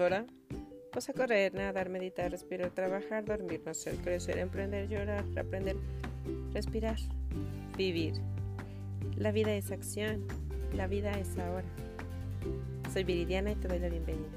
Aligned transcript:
ahora, 0.00 0.26
pues 0.92 1.08
a 1.08 1.12
correr, 1.12 1.54
nadar, 1.54 1.88
meditar, 1.88 2.30
respirar, 2.30 2.70
trabajar, 2.72 3.24
dormir, 3.24 3.62
nacer, 3.64 3.94
crecer, 3.98 4.36
emprender, 4.38 4.88
llorar, 4.88 5.24
aprender, 5.38 5.76
respirar, 6.52 6.96
vivir. 7.76 8.14
La 9.16 9.30
vida 9.30 9.54
es 9.54 9.70
acción, 9.70 10.26
la 10.74 10.88
vida 10.88 11.12
es 11.12 11.38
ahora. 11.38 11.64
Soy 12.92 13.04
Viridiana 13.04 13.52
y 13.52 13.54
te 13.54 13.68
doy 13.68 13.78
la 13.78 13.88
bienvenida. 13.88 14.28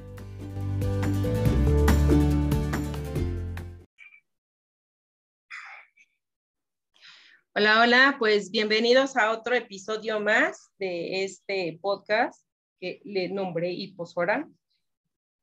Hola, 7.56 7.82
hola, 7.82 8.16
pues 8.20 8.52
bienvenidos 8.52 9.18
a 9.18 9.32
otro 9.32 9.56
episodio 9.56 10.20
más 10.20 10.70
de 10.78 11.24
este 11.24 11.80
podcast 11.82 12.46
que 12.80 13.02
le 13.04 13.30
nombré 13.30 13.72
Hiposfora. 13.72 14.48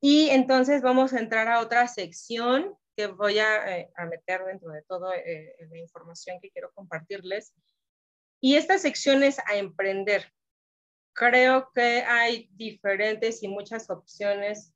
Y 0.00 0.28
entonces 0.30 0.82
vamos 0.82 1.12
a 1.12 1.20
entrar 1.20 1.48
a 1.48 1.60
otra 1.60 1.88
sección 1.88 2.76
que 2.96 3.06
voy 3.08 3.38
a, 3.38 3.78
eh, 3.78 3.90
meter 4.08 4.44
dentro 4.44 4.70
de 4.70 4.82
toda 4.82 5.16
eh, 5.16 5.54
la 5.68 5.78
información 5.78 6.38
que 6.40 6.50
quiero 6.50 6.70
compartirles. 6.72 7.54
Y 8.40 8.56
esta 8.56 8.78
sección 8.78 9.22
es 9.22 9.38
a 9.38 9.56
emprender. 9.56 10.32
Creo 11.12 11.70
que 11.74 12.02
hay 12.02 12.48
diferentes 12.52 13.42
y 13.42 13.48
muchas 13.48 13.88
opciones 13.90 14.74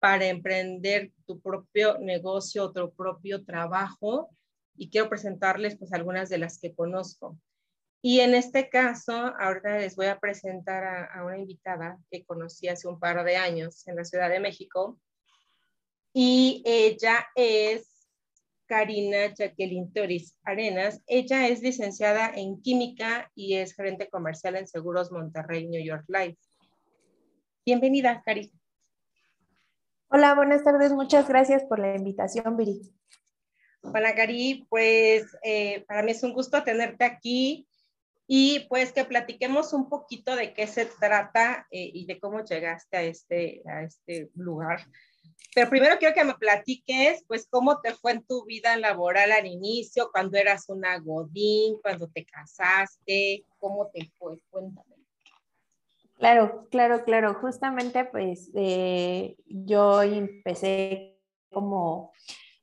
para 0.00 0.26
emprender 0.26 1.12
tu 1.26 1.40
propio 1.40 1.98
negocio, 1.98 2.72
tu 2.72 2.92
propio 2.94 3.44
trabajo. 3.44 4.30
Y 4.76 4.90
quiero 4.90 5.08
presentarles 5.08 5.76
pues 5.76 5.92
algunas 5.92 6.28
de 6.28 6.38
las 6.38 6.58
que 6.58 6.74
conozco. 6.74 7.36
Y 8.00 8.20
en 8.20 8.34
este 8.34 8.68
caso, 8.68 9.12
ahora 9.12 9.78
les 9.78 9.96
voy 9.96 10.06
a 10.06 10.20
presentar 10.20 11.10
a, 11.12 11.24
una 11.24 11.38
invitada 11.38 11.98
que 12.10 12.24
conocí 12.24 12.68
hace 12.68 12.86
un 12.86 13.00
par 13.00 13.24
de 13.24 13.36
años 13.36 13.86
en 13.88 13.96
la 13.96 14.04
Ciudad 14.04 14.30
de 14.30 14.38
México. 14.38 15.00
Y 16.12 16.62
ella 16.64 17.26
es 17.34 18.06
Karina 18.66 19.34
Jacqueline 19.34 19.92
Toris 19.92 20.36
Arenas. 20.44 21.02
Ella 21.08 21.48
es 21.48 21.60
licenciada 21.60 22.30
en 22.34 22.62
química 22.62 23.32
y 23.34 23.54
es 23.54 23.74
gerente 23.74 24.08
comercial 24.08 24.54
en 24.54 24.68
Seguros 24.68 25.10
Monterrey 25.10 25.66
New 25.66 25.84
York 25.84 26.04
Life. 26.06 26.38
Bienvenida, 27.66 28.22
Karina. 28.24 28.52
Hola, 30.08 30.34
buenas 30.36 30.62
tardes. 30.62 30.92
Muchas 30.92 31.28
gracias 31.28 31.64
por 31.64 31.80
la 31.80 31.96
invitación, 31.96 32.56
Viri. 32.56 32.80
Hola, 33.82 34.14
Cari. 34.14 34.66
Pues 34.70 35.26
eh, 35.42 35.84
para 35.88 36.02
mí 36.02 36.12
es 36.12 36.22
un 36.22 36.32
gusto 36.32 36.62
tenerte 36.62 37.04
aquí 37.04 37.67
y 38.30 38.60
pues 38.68 38.92
que 38.92 39.06
platiquemos 39.06 39.72
un 39.72 39.88
poquito 39.88 40.36
de 40.36 40.52
qué 40.52 40.66
se 40.66 40.84
trata 40.84 41.66
eh, 41.70 41.90
y 41.94 42.04
de 42.04 42.20
cómo 42.20 42.44
llegaste 42.44 42.96
a 42.98 43.02
este, 43.02 43.62
a 43.66 43.82
este 43.82 44.30
lugar. 44.34 44.86
Pero 45.54 45.70
primero 45.70 45.96
quiero 45.98 46.14
que 46.14 46.24
me 46.24 46.34
platiques, 46.34 47.24
pues, 47.26 47.48
cómo 47.50 47.80
te 47.80 47.94
fue 47.94 48.12
en 48.12 48.24
tu 48.24 48.44
vida 48.44 48.76
laboral 48.76 49.32
al 49.32 49.46
inicio, 49.46 50.10
cuando 50.12 50.36
eras 50.36 50.68
una 50.68 50.98
godín, 50.98 51.78
cuando 51.80 52.06
te 52.08 52.26
casaste, 52.26 53.44
cómo 53.58 53.88
te 53.88 54.10
fue, 54.18 54.38
cuéntame. 54.50 54.96
Claro, 56.16 56.66
claro, 56.70 57.04
claro. 57.04 57.34
Justamente, 57.34 58.04
pues, 58.04 58.50
eh, 58.54 59.36
yo 59.46 60.02
empecé 60.02 61.18
como 61.50 62.12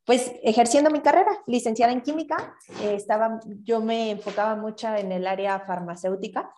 pues 0.06 0.32
ejerciendo 0.44 0.92
mi 0.92 1.02
carrera, 1.02 1.32
licenciada 1.48 1.92
en 1.92 2.02
química, 2.02 2.56
eh, 2.84 2.94
estaba, 2.96 3.40
yo 3.64 3.82
me 3.82 4.12
enfocaba 4.12 4.56
mucho 4.56 4.88
en 4.96 5.12
el 5.12 5.26
área 5.26 5.60
farmacéutica, 5.62 6.52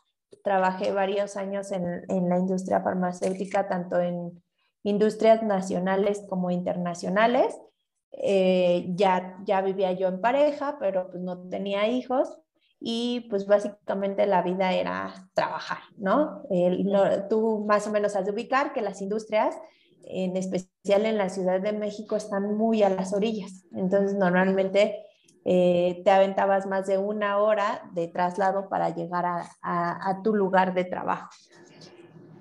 trabajé 0.43 0.91
varios 0.91 1.37
años 1.37 1.71
en, 1.71 2.03
en 2.09 2.29
la 2.29 2.37
industria 2.37 2.81
farmacéutica, 2.81 3.67
tanto 3.67 3.99
en 3.99 4.43
industrias 4.83 5.43
nacionales 5.43 6.23
como 6.29 6.51
internacionales. 6.51 7.57
Eh, 8.11 8.87
ya, 8.95 9.37
ya 9.45 9.61
vivía 9.61 9.91
yo 9.91 10.07
en 10.07 10.21
pareja, 10.21 10.77
pero 10.79 11.09
pues 11.09 11.21
no 11.21 11.47
tenía 11.49 11.87
hijos 11.87 12.37
y 12.79 13.27
pues 13.29 13.45
básicamente 13.45 14.25
la 14.25 14.41
vida 14.41 14.73
era 14.73 15.29
trabajar, 15.33 15.79
¿no? 15.97 16.43
no 16.49 17.27
tú 17.27 17.65
más 17.67 17.87
o 17.87 17.91
menos 17.91 18.15
has 18.15 18.25
de 18.25 18.31
ubicar 18.31 18.71
que 18.71 18.81
las 18.81 19.01
industrias 19.01 19.55
en 20.09 20.37
especial 20.37 21.05
en 21.05 21.17
la 21.17 21.29
Ciudad 21.29 21.59
de 21.59 21.73
México, 21.73 22.15
están 22.15 22.55
muy 22.55 22.83
a 22.83 22.89
las 22.89 23.13
orillas. 23.13 23.65
Entonces, 23.73 24.15
normalmente 24.15 25.05
eh, 25.45 26.01
te 26.03 26.11
aventabas 26.11 26.65
más 26.65 26.87
de 26.87 26.97
una 26.97 27.39
hora 27.39 27.89
de 27.93 28.07
traslado 28.07 28.69
para 28.69 28.89
llegar 28.89 29.25
a, 29.61 30.21
tu 30.23 30.35
lugar 30.35 30.73
de 30.73 30.85
trabajo. 30.85 31.29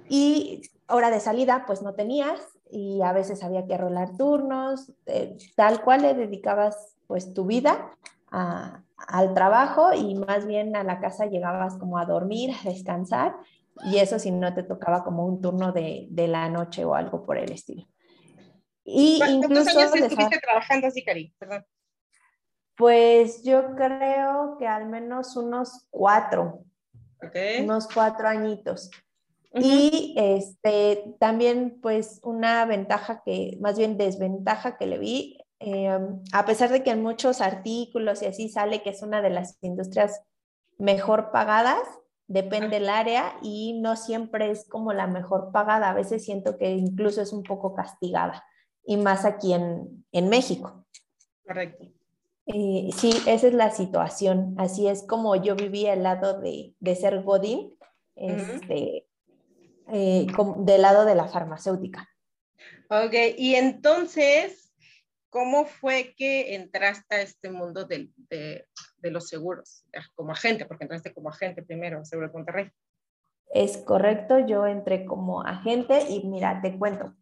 Y 0.08 0.62
hora 0.88 1.10
de 1.10 1.20
salida, 1.20 1.64
pues 1.66 1.82
no 1.82 1.94
tenías 1.94 2.40
y 2.68 3.02
a 3.02 3.12
veces 3.12 3.44
había 3.44 3.66
que 3.66 3.76
rolar 3.76 4.16
turnos, 4.16 4.92
eh, 5.06 5.36
tal 5.54 5.82
cual 5.82 6.02
le 6.02 6.14
dedicabas 6.14 6.96
pues 7.06 7.32
tu 7.32 7.46
vida 7.46 7.92
al 8.28 9.34
trabajo 9.34 9.92
y 9.92 10.16
más 10.16 10.46
bien 10.46 10.74
a 10.74 10.82
la 10.82 10.98
casa 10.98 11.26
llegabas 11.26 11.78
como 11.78 11.98
a 11.98 12.06
dormir, 12.06 12.50
a 12.60 12.68
descansar 12.68 13.36
y 13.84 13.98
eso 13.98 14.18
si 14.18 14.30
no 14.30 14.54
te 14.54 14.62
tocaba 14.62 15.04
como 15.04 15.26
un 15.26 15.40
turno 15.40 15.72
de, 15.72 16.06
de 16.10 16.28
la 16.28 16.48
noche 16.48 16.84
o 16.84 16.94
algo 16.94 17.24
por 17.24 17.38
el 17.38 17.52
estilo. 17.52 17.86
Y 18.84 19.18
¿Cuántos 19.18 19.66
años 19.68 19.94
estuviste 19.94 20.38
trabajando 20.38 20.86
así, 20.86 21.04
Cari? 21.04 21.34
Perdón. 21.38 21.66
Pues 22.76 23.42
yo 23.42 23.74
creo 23.74 24.56
que 24.58 24.66
al 24.66 24.86
menos 24.86 25.36
unos 25.36 25.86
cuatro. 25.90 26.64
Okay. 27.26 27.64
Unos 27.64 27.88
cuatro 27.92 28.28
añitos. 28.28 28.90
Y 29.58 30.14
este, 30.18 31.14
también 31.18 31.78
pues 31.80 32.20
una 32.22 32.64
ventaja 32.66 33.22
que, 33.24 33.56
más 33.60 33.78
bien 33.78 33.96
desventaja 33.96 34.76
que 34.76 34.86
le 34.86 34.98
vi, 34.98 35.38
em, 35.58 36.22
a 36.32 36.44
pesar 36.44 36.70
de 36.70 36.82
que 36.82 36.90
en 36.90 37.02
muchos 37.02 37.40
artículos 37.40 38.22
y 38.22 38.26
así 38.26 38.48
sale 38.50 38.82
que 38.82 38.90
es 38.90 39.02
una 39.02 39.22
de 39.22 39.30
las 39.30 39.56
industrias 39.62 40.20
mejor 40.78 41.30
pagadas, 41.32 41.82
depende 42.26 42.78
del 42.78 42.88
área 42.88 43.36
y 43.42 43.78
no 43.80 43.96
siempre 43.96 44.50
es 44.50 44.68
como 44.68 44.92
la 44.92 45.06
mejor 45.06 45.52
pagada. 45.52 45.90
A 45.90 45.94
veces 45.94 46.24
siento 46.24 46.58
que 46.58 46.70
incluso 46.70 47.22
es 47.22 47.32
un 47.32 47.42
poco 47.42 47.74
castigada 47.74 48.44
y 48.84 48.96
más 48.96 49.24
aquí 49.24 49.52
en, 49.52 50.04
en 50.12 50.28
México. 50.28 50.86
Correcto. 51.44 51.86
Eh, 52.46 52.90
sí, 52.96 53.10
esa 53.26 53.48
es 53.48 53.54
la 53.54 53.70
situación. 53.70 54.54
Así 54.58 54.86
es 54.86 55.04
como 55.06 55.36
yo 55.36 55.56
vivía 55.56 55.92
el 55.92 56.02
lado 56.02 56.40
de, 56.40 56.74
de 56.78 56.96
ser 56.96 57.22
Godín, 57.22 57.76
este, 58.14 59.06
eh, 59.92 60.26
del 60.58 60.82
lado 60.82 61.04
de 61.04 61.14
la 61.14 61.28
farmacéutica. 61.28 62.08
Ok, 62.88 63.14
y 63.36 63.56
entonces, 63.56 64.66
¿Cómo 65.36 65.66
fue 65.66 66.14
que 66.16 66.54
entraste 66.54 67.14
a 67.14 67.20
este 67.20 67.50
mundo 67.50 67.84
de, 67.84 68.08
de, 68.98 69.10
los 69.10 69.28
seguros 69.28 69.84
como 70.14 70.32
agente? 70.32 70.66
Porque 70.66 70.84
entraste 70.84 71.12
como 71.12 71.28
agente 71.28 71.62
primero, 71.62 72.04
Seguro 72.04 72.28
de 72.28 72.34
Monterrey. 72.34 72.70
Es 73.48 73.78
correcto, 73.78 74.38
yo 74.40 74.66
entré 74.66 75.04
como 75.04 75.42
agente 75.42 76.10
y 76.10 76.26
mira, 76.26 76.60
te 76.60 76.76
cuento. 76.76 77.14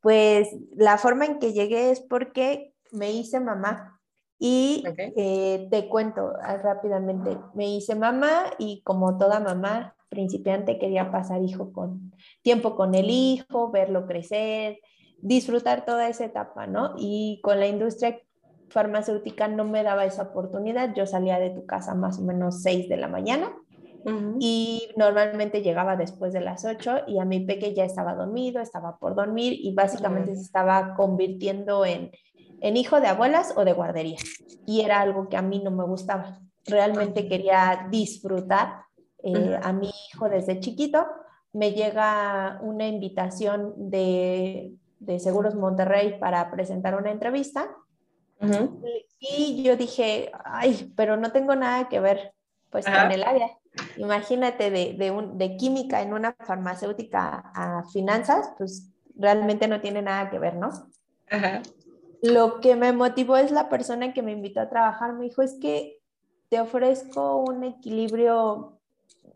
Pues 0.00 0.48
la 0.76 0.98
forma 0.98 1.26
en 1.26 1.38
que 1.38 1.52
llegué 1.52 1.90
es 1.90 2.00
porque 2.00 2.74
me 2.92 3.12
hice 3.12 3.40
mamá 3.40 4.00
y 4.38 4.84
eh, 5.16 5.68
te 5.70 5.88
cuento 5.88 6.32
ah, 6.42 6.56
rápidamente, 6.56 7.38
me 7.54 7.68
hice 7.68 7.94
mamá 7.94 8.50
y 8.58 8.82
como 8.82 9.16
toda 9.16 9.40
mamá 9.40 9.96
principiante 10.08 10.78
quería 10.78 11.10
pasar 11.10 11.42
hijo 11.42 11.72
con 11.72 12.12
tiempo 12.42 12.76
con 12.76 12.94
el 12.94 13.10
hijo, 13.10 13.70
verlo 13.70 14.06
crecer, 14.06 14.78
disfrutar 15.18 15.84
toda 15.84 16.08
esa 16.08 16.26
etapa, 16.26 16.66
¿no? 16.66 16.94
Y 16.98 17.40
con 17.42 17.58
la 17.58 17.66
industria 17.66 18.20
farmacéutica 18.74 19.46
no 19.46 19.64
me 19.64 19.84
daba 19.84 20.04
esa 20.04 20.24
oportunidad. 20.24 20.94
Yo 20.94 21.06
salía 21.06 21.38
de 21.38 21.50
tu 21.50 21.64
casa 21.64 21.94
más 21.94 22.18
o 22.18 22.22
menos 22.22 22.60
6 22.62 22.88
de 22.88 22.96
la 22.96 23.08
mañana 23.08 23.56
y 24.38 24.90
normalmente 24.96 25.62
llegaba 25.62 25.96
después 25.96 26.34
de 26.34 26.42
las 26.42 26.66
8 26.66 27.04
y 27.06 27.20
a 27.20 27.24
mi 27.24 27.40
peque 27.40 27.72
ya 27.72 27.84
estaba 27.84 28.14
dormido, 28.14 28.60
estaba 28.60 28.98
por 28.98 29.14
dormir 29.14 29.54
y 29.56 29.72
básicamente 29.72 30.34
se 30.34 30.42
estaba 30.42 30.94
convirtiendo 30.94 31.86
en, 31.86 32.10
en 32.60 32.76
hijo 32.76 33.00
de 33.00 33.06
abuelas 33.06 33.54
o 33.56 33.64
de 33.64 33.72
guardería. 33.72 34.18
Y 34.66 34.82
era 34.82 35.00
algo 35.00 35.30
que 35.30 35.38
a 35.38 35.42
mí 35.42 35.62
no 35.64 35.70
me 35.70 35.84
gustaba. 35.84 36.38
Realmente 36.66 37.28
quería 37.28 37.86
disfrutar 37.90 38.82
eh, 39.22 39.58
a 39.62 39.72
mi 39.72 39.90
hijo 40.12 40.28
desde 40.28 40.60
chiquito. 40.60 41.06
Me 41.52 41.72
llega 41.72 42.58
una 42.62 42.86
invitación 42.86 43.72
de 43.76 44.74
de 45.04 45.18
Seguros 45.20 45.54
Monterrey 45.54 46.18
para 46.18 46.50
presentar 46.50 46.94
una 46.94 47.10
entrevista. 47.10 47.68
Y 49.20 49.62
yo 49.62 49.76
dije, 49.76 50.30
ay, 50.44 50.92
pero 50.96 51.16
no 51.16 51.32
tengo 51.32 51.54
nada 51.56 51.88
que 51.88 52.00
ver 52.00 52.34
pues 52.70 52.84
con 52.84 53.12
el 53.12 53.22
área. 53.22 53.48
Imagínate 53.96 54.70
de, 54.70 54.94
de, 54.94 55.10
un, 55.10 55.38
de 55.38 55.56
química 55.56 56.02
en 56.02 56.12
una 56.12 56.34
farmacéutica 56.40 57.52
a 57.54 57.84
finanzas, 57.92 58.50
pues 58.58 58.90
realmente 59.16 59.68
no 59.68 59.80
tiene 59.80 60.02
nada 60.02 60.28
que 60.30 60.38
ver, 60.38 60.56
¿no? 60.56 60.70
Lo 62.22 62.60
que 62.60 62.74
me 62.74 62.92
motivó 62.92 63.36
es 63.36 63.50
la 63.50 63.68
persona 63.68 64.12
que 64.12 64.22
me 64.22 64.32
invitó 64.32 64.60
a 64.60 64.68
trabajar. 64.68 65.12
Me 65.12 65.24
dijo, 65.24 65.42
es 65.42 65.54
que 65.60 66.00
te 66.48 66.60
ofrezco 66.60 67.36
un 67.36 67.64
equilibrio 67.64 68.78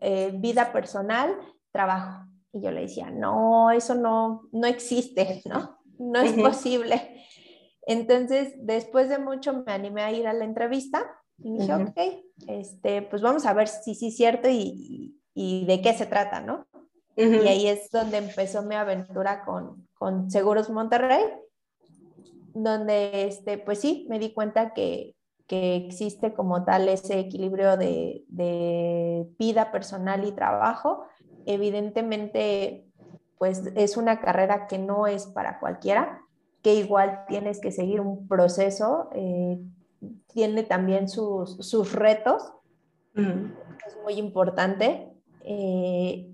eh, 0.01 0.31
vida 0.33 0.71
personal, 0.71 1.35
trabajo. 1.71 2.25
Y 2.51 2.61
yo 2.61 2.71
le 2.71 2.81
decía, 2.81 3.11
no, 3.11 3.71
eso 3.71 3.95
no, 3.95 4.49
no 4.51 4.67
existe, 4.67 5.41
¿no? 5.45 5.77
No 5.97 6.19
es 6.21 6.33
posible. 6.33 7.08
Entonces, 7.89 8.53
después 8.57 9.09
de 9.09 9.17
mucho 9.17 9.63
me 9.65 9.73
animé 9.73 10.03
a 10.03 10.11
ir 10.11 10.27
a 10.27 10.33
la 10.33 10.45
entrevista 10.45 11.09
y 11.39 11.57
dije, 11.57 11.73
ok, 11.73 11.97
este, 12.47 13.01
pues 13.01 13.23
vamos 13.23 13.47
a 13.47 13.53
ver 13.53 13.67
si 13.67 13.95
sí 13.95 14.09
es 14.09 14.15
cierto 14.15 14.47
y, 14.47 15.19
y, 15.33 15.65
de 15.65 15.81
qué 15.81 15.93
se 15.95 16.05
trata, 16.05 16.39
¿no? 16.39 16.67
Y 17.15 17.47
ahí 17.47 17.67
es 17.67 17.89
donde 17.89 18.17
empezó 18.17 18.61
mi 18.61 18.75
aventura 18.75 19.43
con, 19.43 19.87
con 19.95 20.29
Seguros 20.29 20.69
Monterrey, 20.69 21.23
donde, 22.53 23.25
este, 23.25 23.57
pues 23.57 23.79
sí, 23.79 24.05
me 24.07 24.19
di 24.19 24.33
cuenta 24.33 24.75
que, 24.75 25.15
que 25.47 25.75
existe 25.75 26.35
como 26.35 26.63
tal 26.65 26.89
ese 26.89 27.17
equilibrio 27.17 27.75
de, 27.75 28.23
de 28.27 29.27
vida 29.39 29.71
personal 29.71 30.27
y 30.27 30.31
trabajo. 30.31 31.07
Evidentemente, 31.47 32.85
pues 33.39 33.65
es 33.75 33.97
una 33.97 34.21
carrera 34.21 34.67
que 34.67 34.77
no 34.77 35.07
es 35.07 35.25
para 35.25 35.59
cualquiera, 35.59 36.21
que 36.61 36.75
igual 36.75 37.25
tienes 37.27 37.59
que 37.59 37.71
seguir 37.71 38.01
un 38.01 38.27
proceso, 38.27 39.09
eh, 39.13 39.59
tiene 40.33 40.63
también 40.63 41.07
sus, 41.07 41.57
sus 41.57 41.93
retos, 41.93 42.53
es 43.15 43.97
muy 44.03 44.13
importante. 44.13 45.11
Eh, 45.43 46.29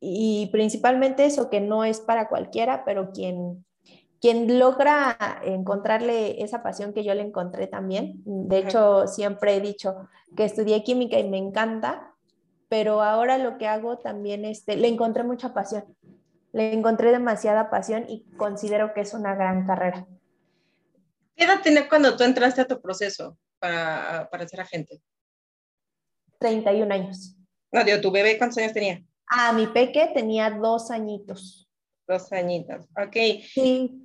y 0.00 0.46
principalmente 0.52 1.24
eso, 1.24 1.50
que 1.50 1.60
no 1.60 1.84
es 1.84 2.00
para 2.00 2.28
cualquiera, 2.28 2.84
pero 2.84 3.10
quien, 3.12 3.64
quien 4.20 4.58
logra 4.58 5.16
encontrarle 5.44 6.42
esa 6.42 6.62
pasión 6.62 6.92
que 6.92 7.04
yo 7.04 7.14
le 7.14 7.22
encontré 7.22 7.66
también. 7.66 8.22
De 8.24 8.58
hecho, 8.58 9.06
siempre 9.06 9.56
he 9.56 9.60
dicho 9.60 10.08
que 10.36 10.44
estudié 10.44 10.82
química 10.84 11.18
y 11.18 11.28
me 11.28 11.38
encanta, 11.38 12.14
pero 12.68 13.02
ahora 13.02 13.38
lo 13.38 13.58
que 13.58 13.66
hago 13.66 13.98
también, 13.98 14.44
este, 14.44 14.76
le 14.76 14.88
encontré 14.88 15.24
mucha 15.24 15.54
pasión. 15.54 15.84
Le 16.52 16.72
encontré 16.72 17.10
demasiada 17.10 17.70
pasión 17.70 18.06
y 18.08 18.24
considero 18.36 18.94
que 18.94 19.02
es 19.02 19.14
una 19.14 19.34
gran 19.34 19.66
carrera. 19.66 20.06
¿Qué 21.36 21.44
edad 21.44 21.60
tenías 21.62 21.86
cuando 21.88 22.16
tú 22.16 22.24
entraste 22.24 22.62
a 22.62 22.66
tu 22.66 22.80
proceso 22.80 23.36
para, 23.58 24.28
para 24.30 24.48
ser 24.48 24.60
agente? 24.60 25.02
31 26.38 26.94
años. 26.94 27.36
No, 27.70 27.84
digo, 27.84 28.00
¿tu 28.00 28.10
bebé 28.10 28.38
cuántos 28.38 28.58
años 28.58 28.72
tenía? 28.72 29.02
Ah, 29.28 29.52
mi 29.52 29.66
peque 29.66 30.10
tenía 30.14 30.50
dos 30.50 30.90
añitos. 30.90 31.68
Dos 32.06 32.32
añitos, 32.32 32.86
ok. 32.96 33.16
Sí. 33.52 34.02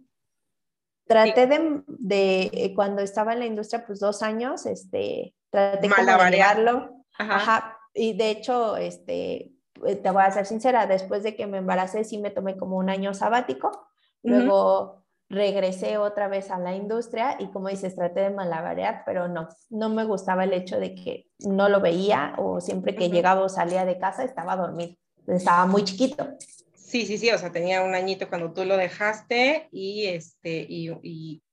Traté 1.06 1.46
de, 1.46 1.84
de, 1.88 2.74
cuando 2.76 3.02
estaba 3.02 3.34
en 3.34 3.40
la 3.40 3.46
industria, 3.46 3.86
pues 3.86 4.00
dos 4.00 4.24
años, 4.24 4.66
este, 4.66 5.36
traté 5.50 5.88
de. 5.88 6.42
Ajá. 6.42 6.96
Ajá. 7.18 7.78
Y 7.94 8.14
de 8.14 8.30
hecho, 8.32 8.78
este, 8.78 9.36
eh, 9.36 9.52
te 9.82 10.12
voy 10.12 10.24
a 10.24 10.32
ser 10.32 10.46
sincera, 10.46 10.86
después 10.88 11.24
de 11.24 11.36
que 11.36 11.48
me 11.48 11.58
embaracé, 11.58 12.04
sí 12.04 12.18
me 12.18 12.32
tomé 12.32 12.58
como 12.58 12.78
un 12.78 12.90
año 12.90 13.14
sabático. 13.14 13.88
Luego 14.24 15.02
regresé 15.30 15.98
otra 15.98 16.28
vez 16.28 16.52
a 16.52 16.60
la 16.60 16.76
industria 16.76 17.38
y 17.40 17.48
como 17.52 17.70
dices, 17.70 17.96
traté 17.96 18.20
de 18.20 18.30
malabarear, 18.32 19.04
pero 19.06 19.28
no, 19.28 19.48
no 19.70 19.90
me 19.90 20.04
gustaba 20.04 20.44
el 20.44 20.54
hecho 20.54 20.80
de 20.80 20.94
que 20.94 21.28
no 21.40 21.70
lo 21.70 21.80
veía 21.80 22.34
o 22.38 22.60
siempre 22.60 22.96
que 22.96 23.10
llegaba 23.10 23.42
o 23.42 23.50
salía 23.50 23.86
de 23.86 23.98
casa 23.98 24.24
estaba 24.24 24.58
dormido, 24.58 24.96
estaba 25.28 25.66
muy 25.66 25.86
chiquito. 25.86 26.38
Sí, 26.76 27.06
sí, 27.06 27.18
sí, 27.18 27.32
o 27.32 27.38
sea, 27.38 27.54
tenía 27.54 27.84
un 27.84 27.96
añito 27.96 28.28
cuando 28.28 28.52
tú 28.52 28.66
lo 28.66 28.76
dejaste 28.76 29.70
y, 29.72 30.08
este, 30.08 30.66
y, 30.68 30.92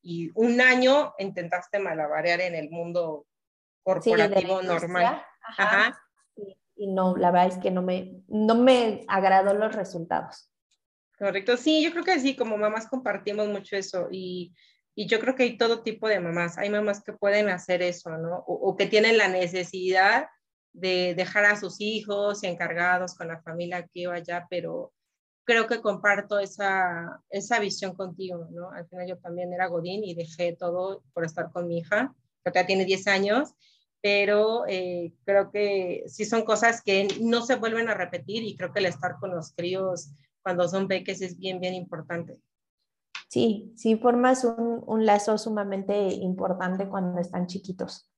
y, 0.02 0.30
un 0.34 0.60
año 0.60 1.14
intentaste 1.18 1.78
malabarear 1.78 2.40
en 2.40 2.56
el 2.56 2.70
mundo 2.70 3.24
corporativo 3.84 4.60
normal. 4.62 5.22
Ajá. 5.56 5.96
Y 6.78 6.86
no, 6.86 7.16
la 7.16 7.30
verdad 7.32 7.48
es 7.48 7.58
que 7.58 7.70
no 7.70 7.82
me, 7.82 8.22
no 8.28 8.54
me 8.54 9.04
agradó 9.08 9.52
los 9.52 9.74
resultados. 9.74 10.50
Correcto, 11.18 11.56
sí, 11.56 11.82
yo 11.82 11.90
creo 11.90 12.04
que 12.04 12.20
sí, 12.20 12.36
como 12.36 12.56
mamás 12.56 12.86
compartimos 12.86 13.48
mucho 13.48 13.74
eso 13.76 14.06
y, 14.10 14.54
y 14.94 15.06
yo 15.06 15.20
creo 15.20 15.36
que 15.36 15.44
hay 15.44 15.56
todo 15.56 15.82
tipo 15.84 16.08
de 16.08 16.18
mamás. 16.18 16.58
Hay 16.58 16.70
mamás 16.70 17.04
que 17.04 17.12
pueden 17.12 17.48
hacer 17.50 17.82
eso, 17.82 18.10
¿no? 18.18 18.44
O, 18.48 18.76
que 18.76 18.86
tienen 18.86 19.16
la 19.16 19.28
necesidad 19.28 20.26
de 20.72 21.14
dejar 21.16 21.44
a 21.44 21.54
sus 21.54 21.80
hijos 21.80 22.42
encargados 22.42 23.14
con 23.14 23.28
la 23.28 23.40
familia 23.40 23.76
aquí 23.76 24.06
o 24.08 24.10
allá, 24.10 24.48
pero 24.50 24.92
creo 25.44 25.68
que 25.68 25.80
comparto 25.80 26.40
esa, 26.40 27.22
esa 27.30 27.60
visión 27.60 27.94
contigo, 27.94 28.48
¿no? 28.50 28.72
Al 28.72 28.88
final 28.88 29.06
yo 29.06 29.18
también 29.18 29.52
era 29.52 29.68
Godín 29.68 30.02
y 30.02 30.16
dejé 30.16 30.56
todo 30.56 31.04
por 31.12 31.24
estar 31.24 31.52
con 31.52 31.68
mi 31.68 31.78
hija, 31.78 32.12
que 32.44 32.50
ya 32.52 32.66
tiene 32.66 32.84
10 32.84 33.06
años, 33.06 33.54
pero 34.00 34.64
eh, 34.68 35.12
creo 35.24 35.50
que 35.50 36.04
sí 36.06 36.24
son 36.24 36.42
cosas 36.44 36.82
que 36.82 37.08
no 37.20 37.42
se 37.42 37.56
vuelven 37.56 37.88
a 37.88 37.94
repetir 37.94 38.42
y 38.44 38.56
creo 38.56 38.72
que 38.72 38.78
el 38.80 38.86
estar 38.86 39.16
con 39.18 39.30
los 39.30 39.52
críos 39.52 40.10
cuando 40.42 40.68
son 40.68 40.88
peques 40.88 41.20
es 41.20 41.38
bien, 41.38 41.60
bien 41.60 41.74
importante. 41.74 42.40
Sí, 43.28 43.72
sí 43.76 43.96
formas 43.96 44.44
un, 44.44 44.82
un 44.86 45.04
lazo 45.04 45.36
sumamente 45.36 45.94
importante 45.94 46.88
cuando 46.88 47.20
están 47.20 47.46
chiquitos. 47.46 48.10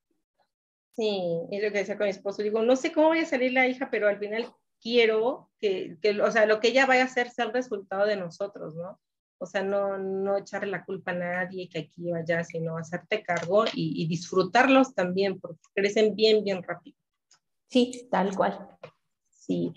Sí, 0.92 1.40
es 1.50 1.62
lo 1.62 1.72
que 1.72 1.78
decía 1.78 1.96
con 1.96 2.04
mi 2.04 2.10
esposo. 2.10 2.42
Digo, 2.42 2.62
no 2.62 2.76
sé 2.76 2.92
cómo 2.92 3.08
vaya 3.08 3.22
a 3.22 3.26
salir 3.26 3.52
la 3.52 3.66
hija, 3.66 3.88
pero 3.90 4.08
al 4.08 4.18
final 4.18 4.52
quiero 4.80 5.50
que, 5.58 5.96
que, 6.00 6.20
o 6.20 6.30
sea, 6.30 6.46
lo 6.46 6.60
que 6.60 6.68
ella 6.68 6.86
vaya 6.86 7.02
a 7.02 7.06
hacer 7.06 7.30
sea 7.30 7.46
el 7.46 7.52
resultado 7.52 8.06
de 8.06 8.16
nosotros, 8.16 8.74
¿no? 8.74 9.00
O 9.42 9.46
sea, 9.46 9.62
no, 9.62 9.96
no 9.96 10.36
echarle 10.36 10.70
la 10.70 10.84
culpa 10.84 11.12
a 11.12 11.14
nadie 11.14 11.68
que 11.68 11.78
aquí 11.78 12.12
o 12.12 12.14
allá, 12.14 12.44
sino 12.44 12.76
hacerte 12.76 13.22
cargo 13.22 13.64
y, 13.72 14.02
y 14.02 14.06
disfrutarlos 14.06 14.94
también, 14.94 15.40
porque 15.40 15.60
crecen 15.74 16.14
bien, 16.14 16.44
bien 16.44 16.62
rápido. 16.62 16.96
Sí, 17.68 18.06
tal 18.10 18.36
cual. 18.36 18.68
Sí. 19.30 19.72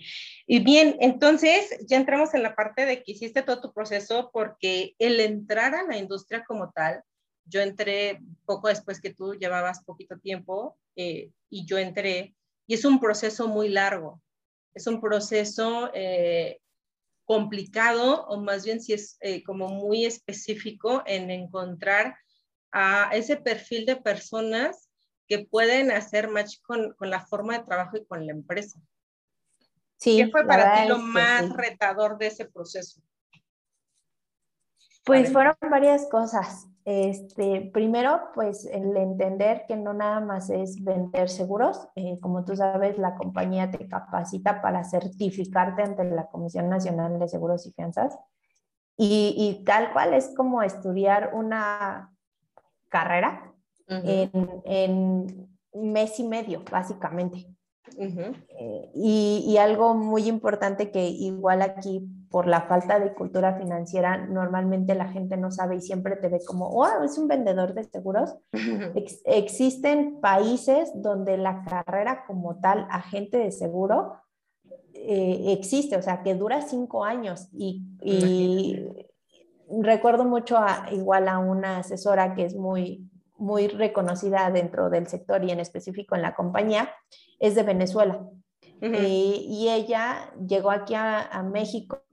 Y 0.46 0.62
bien, 0.62 0.96
entonces 1.00 1.78
ya 1.88 1.96
entramos 1.96 2.34
en 2.34 2.42
la 2.42 2.54
parte 2.54 2.84
de 2.84 3.02
que 3.02 3.12
hiciste 3.12 3.42
todo 3.42 3.60
tu 3.60 3.72
proceso 3.72 4.30
porque 4.32 4.94
el 4.98 5.18
entrar 5.18 5.74
a 5.74 5.84
la 5.84 5.96
industria 5.96 6.44
como 6.44 6.70
tal, 6.70 7.02
yo 7.46 7.60
entré 7.60 8.20
poco 8.44 8.68
después 8.68 9.00
que 9.00 9.14
tú 9.14 9.34
llevabas 9.34 9.82
poquito 9.84 10.18
tiempo 10.18 10.76
eh, 10.96 11.30
y 11.50 11.66
yo 11.66 11.78
entré 11.78 12.34
y 12.66 12.74
es 12.74 12.84
un 12.84 13.00
proceso 13.00 13.48
muy 13.48 13.68
largo, 13.68 14.22
es 14.74 14.86
un 14.86 15.00
proceso 15.00 15.90
eh, 15.94 16.60
complicado 17.24 18.26
o 18.26 18.40
más 18.40 18.64
bien 18.64 18.80
si 18.80 18.92
es 18.92 19.16
eh, 19.20 19.42
como 19.44 19.68
muy 19.68 20.04
específico 20.04 21.02
en 21.06 21.30
encontrar 21.30 22.16
a 22.70 23.10
ese 23.12 23.36
perfil 23.36 23.86
de 23.86 23.96
personas 23.96 24.90
que 25.26 25.46
pueden 25.46 25.90
hacer 25.90 26.28
match 26.28 26.60
con, 26.62 26.92
con 26.94 27.10
la 27.10 27.24
forma 27.24 27.56
de 27.58 27.64
trabajo 27.64 27.96
y 27.96 28.04
con 28.04 28.26
la 28.26 28.32
empresa. 28.32 28.78
¿Qué 30.00 30.28
fue 30.30 30.46
para 30.46 30.82
ti 30.82 30.88
lo 30.88 30.98
más 30.98 31.50
retador 31.50 32.18
de 32.18 32.26
ese 32.26 32.44
proceso? 32.44 33.00
Pues 35.04 35.32
fueron 35.32 35.54
varias 35.70 36.06
cosas. 36.10 36.66
Este, 36.84 37.70
primero, 37.72 38.20
pues 38.34 38.66
el 38.66 38.96
entender 38.96 39.64
que 39.66 39.76
no 39.76 39.94
nada 39.94 40.20
más 40.20 40.50
es 40.50 40.82
vender 40.84 41.30
seguros. 41.30 41.88
Eh, 41.96 42.18
como 42.20 42.44
tú 42.44 42.54
sabes, 42.56 42.98
la 42.98 43.14
compañía 43.14 43.70
te 43.70 43.88
capacita 43.88 44.60
para 44.60 44.84
certificarte 44.84 45.82
ante 45.82 46.04
la 46.04 46.26
Comisión 46.26 46.68
Nacional 46.68 47.18
de 47.18 47.28
Seguros 47.28 47.66
y 47.66 47.72
Fianzas. 47.72 48.18
Y, 48.96 49.34
y 49.36 49.64
tal 49.64 49.92
cual 49.92 50.14
es 50.14 50.34
como 50.36 50.62
estudiar 50.62 51.30
una 51.34 52.12
carrera 52.90 53.52
en, 53.88 54.30
en 54.64 55.48
mes 55.72 56.20
y 56.20 56.24
medio, 56.24 56.62
básicamente. 56.70 57.48
Eh, 57.98 58.90
y, 58.94 59.56
algo 59.58 59.94
muy 59.94 60.26
importante 60.28 60.90
que 60.90 61.06
igual 61.06 61.62
aquí 61.62 62.08
por 62.34 62.48
la 62.48 62.62
falta 62.62 62.98
de 62.98 63.14
cultura 63.14 63.54
financiera 63.54 64.16
normalmente 64.16 64.96
la 64.96 65.06
gente 65.06 65.36
no 65.36 65.52
sabe 65.52 65.76
y 65.76 65.80
siempre 65.80 66.16
te 66.16 66.26
ve 66.26 66.40
como, 66.44 66.66
oh, 66.66 67.04
es 67.04 67.16
un 67.16 67.28
vendedor 67.28 67.74
de 67.74 67.84
seguros. 67.84 68.34
existen 69.24 70.20
países 70.20 70.90
donde 70.96 71.38
la 71.38 71.62
carrera 71.62 72.24
como 72.26 72.58
tal, 72.58 72.88
agente 72.90 73.38
de 73.38 73.52
seguro, 73.52 74.16
eh, 74.94 75.52
existe, 75.56 75.96
o 75.96 76.02
sea, 76.02 76.24
que 76.24 76.34
dura 76.34 76.62
cinco 76.62 77.04
años 77.04 77.50
y, 77.52 77.84
y 78.02 78.84
recuerdo 79.80 80.24
mucho 80.24 80.58
a, 80.58 80.88
igual 80.90 81.28
a 81.28 81.38
una 81.38 81.78
asesora 81.78 82.34
que 82.34 82.46
es 82.46 82.56
muy, 82.56 83.08
muy 83.38 83.68
reconocida 83.68 84.50
dentro 84.50 84.90
del 84.90 85.06
sector 85.06 85.44
y 85.44 85.52
en 85.52 85.60
específico 85.60 86.16
en 86.16 86.22
la 86.22 86.34
compañía, 86.34 86.90
es 87.38 87.54
de 87.54 87.62
Venezuela. 87.62 88.28
Eh, 88.80 89.46
y 89.48 89.68
ella 89.70 90.30
llegó 90.46 90.70
aquí 90.70 90.94
a, 90.94 91.42
México 91.50 92.03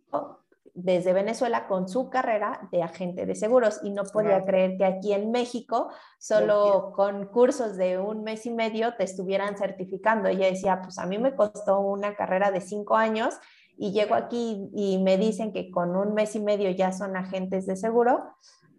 desde 0.74 1.12
Venezuela 1.12 1.68
con 1.68 1.90
su 1.90 2.10
carrera 2.10 2.70
de 2.72 2.82
agente 2.82 3.26
de 3.26 3.36
seguros 3.36 3.82
y 3.84 3.92
no 3.92 4.04
podía 4.04 4.46
creer 4.46 4.78
que 4.78 4.86
aquí 4.86 5.12
en 5.14 5.32
México, 5.32 5.90
solo 6.18 6.94
con 6.96 7.28
cursos 7.28 7.76
de 7.76 7.98
un 7.98 8.24
mes 8.24 8.46
y 8.46 8.52
medio, 8.52 8.96
te 8.96 9.04
estuvieran 9.04 9.58
certificando. 9.58 10.30
Ella 10.30 10.48
decía, 10.48 10.82
pues 10.82 10.98
a 10.98 11.06
mí 11.06 11.18
me 11.18 11.36
costó 11.36 11.80
una 11.82 12.16
carrera 12.16 12.52
de 12.52 12.62
cinco 12.62 12.96
años 12.96 13.36
y 13.78 13.92
llego 13.92 14.16
aquí 14.16 14.70
y 14.74 15.00
me 15.00 15.18
dicen 15.18 15.52
que 15.52 15.72
con 15.72 15.96
un 15.96 16.14
mes 16.14 16.36
y 16.36 16.40
medio 16.40 16.70
ya 16.72 16.92
son 16.92 17.18
agentes 17.18 17.66
de 17.66 17.76
seguro, 17.76 18.36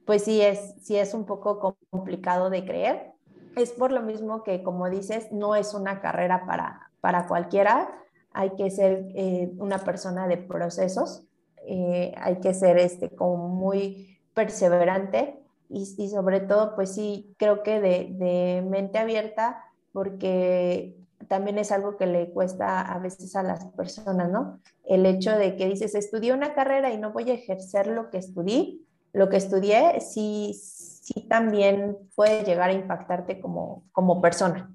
pues 0.07 0.25
sí 0.25 0.41
es, 0.41 0.75
sí 0.83 0.97
es 0.97 1.13
un 1.13 1.27
poco 1.27 1.77
complicado 1.91 2.49
de 2.49 2.65
creer 2.65 3.13
es 3.57 3.73
por 3.73 3.93
lo 3.93 4.03
mismo 4.03 4.43
que, 4.43 4.63
como 4.63 4.89
dices, 4.89 5.31
no 5.33 5.55
es 5.55 5.75
una 5.75 6.01
carrera 6.01 6.47
para, 6.47 6.91
para 7.01 7.27
cualquiera. 7.27 7.89
Hay 8.35 8.51
que 8.51 8.71
ser 8.71 9.07
eh, 9.15 9.53
una 9.59 9.79
persona 9.79 10.27
de 10.27 10.37
procesos, 10.37 11.25
eh, 11.67 12.15
hay 12.17 12.41
que 12.41 12.55
ser 12.55 12.79
este, 12.79 13.11
como 13.11 13.49
muy 13.49 14.19
perseverante 14.35 15.39
y, 15.69 16.09
sobre 16.11 16.41
todo, 16.41 16.75
pues 16.75 16.95
sí, 16.95 17.35
creo 17.39 17.63
que 17.63 17.81
de, 17.81 18.09
de 18.19 18.63
mente 18.69 18.99
abierta, 18.99 19.65
porque 19.93 20.97
también 21.29 21.59
es 21.59 21.73
algo 21.73 21.97
que 21.97 22.07
le 22.07 22.31
cuesta 22.31 22.81
a 22.83 22.99
veces 22.99 23.35
a 23.37 23.43
las 23.43 23.65
personas, 23.67 24.31
¿no? 24.31 24.61
El 24.85 25.07
hecho 25.07 25.31
de 25.39 25.57
que 25.57 25.67
dices, 25.67 25.95
estudié 25.95 26.35
una 26.35 26.53
carrera 26.53 26.93
y 26.93 26.99
no 26.99 27.13
voy 27.13 27.31
a 27.31 27.35
ejercer 27.35 27.87
lo 27.87 28.11
que 28.11 28.19
estudié, 28.19 28.81
lo 29.13 29.29
que 29.29 29.37
estudié, 29.37 30.01
sí, 30.01 30.53
sí 30.55 31.27
también 31.29 31.97
puede 32.15 32.45
llegar 32.45 32.71
a 32.71 32.75
impactarte 32.75 33.41
como, 33.41 33.85
como 33.93 34.21
persona. 34.21 34.71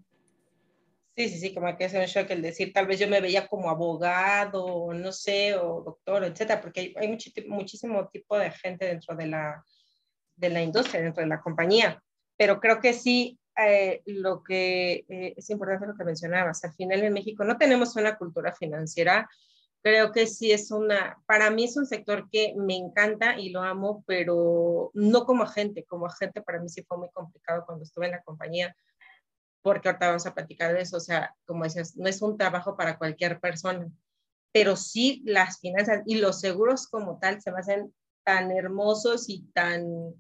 Sí, 1.17 1.29
sí, 1.29 1.39
sí, 1.39 1.51
como 1.51 1.75
que 1.75 1.85
es 1.85 1.93
un 1.95 2.01
shock 2.01 2.29
el 2.29 2.43
decir, 2.43 2.71
tal 2.71 2.85
vez 2.85 2.99
yo 2.99 3.07
me 3.07 3.19
veía 3.19 3.47
como 3.47 3.71
abogado, 3.71 4.93
no 4.93 5.11
sé, 5.11 5.55
o 5.55 5.81
doctor, 5.81 6.23
etcétera, 6.25 6.61
porque 6.61 6.93
hay, 6.95 7.07
mucho, 7.07 7.31
muchísimo 7.47 8.07
tipo 8.09 8.37
de 8.37 8.51
gente 8.51 8.85
dentro 8.85 9.15
de 9.15 9.25
la, 9.25 9.63
de 10.35 10.49
la 10.51 10.61
industria, 10.61 11.01
dentro 11.01 11.23
de 11.23 11.29
la 11.29 11.41
compañía. 11.41 11.99
Pero 12.37 12.59
creo 12.59 12.79
que 12.79 12.93
sí, 12.93 13.39
eh, 13.57 14.03
lo 14.05 14.43
que 14.43 15.05
eh, 15.09 15.33
es 15.35 15.49
importante 15.49 15.87
lo 15.87 15.95
que 15.95 16.03
mencionabas, 16.03 16.63
al 16.63 16.75
final 16.75 17.01
en 17.01 17.13
México 17.13 17.43
no 17.43 17.57
tenemos 17.57 17.95
una 17.95 18.15
cultura 18.15 18.53
financiera, 18.53 19.27
creo 19.81 20.11
que 20.11 20.27
sí 20.27 20.51
es 20.51 20.69
una, 20.69 21.17
para 21.25 21.49
mí 21.49 21.63
es 21.63 21.77
un 21.77 21.87
sector 21.87 22.29
que 22.29 22.53
me 22.57 22.75
encanta 22.75 23.39
y 23.39 23.49
lo 23.49 23.63
amo, 23.63 24.03
pero 24.05 24.91
no 24.93 25.25
como 25.25 25.41
agente, 25.41 25.83
como 25.83 26.05
agente 26.05 26.43
para 26.43 26.59
mí 26.59 26.69
sí 26.69 26.83
fue 26.83 26.99
muy 26.99 27.09
complicado 27.09 27.63
cuando 27.65 27.85
estuve 27.85 28.05
en 28.05 28.11
la 28.11 28.21
compañía, 28.21 28.75
porque 29.67 29.89
ahorita 29.89 30.07
vamos 30.07 30.25
a 30.25 30.33
platicar 30.33 30.73
de 30.73 30.79
eso, 30.79 30.95
o 30.95 31.01
sea, 31.01 31.35
como 31.45 31.65
decías, 31.65 31.97
no 31.97 32.07
es 32.07 32.21
un 32.21 32.37
trabajo 32.37 32.77
para 32.77 32.97
cualquier 32.97 33.41
persona, 33.41 33.91
pero 34.53 34.77
sí 34.77 35.21
las 35.25 35.59
finanzas 35.59 36.03
y 36.05 36.15
los 36.15 36.39
seguros 36.39 36.87
como 36.87 37.19
tal 37.19 37.41
se 37.41 37.51
me 37.51 37.59
hacen 37.59 37.93
tan 38.23 38.49
hermosos 38.51 39.27
y 39.27 39.43
tan 39.53 40.15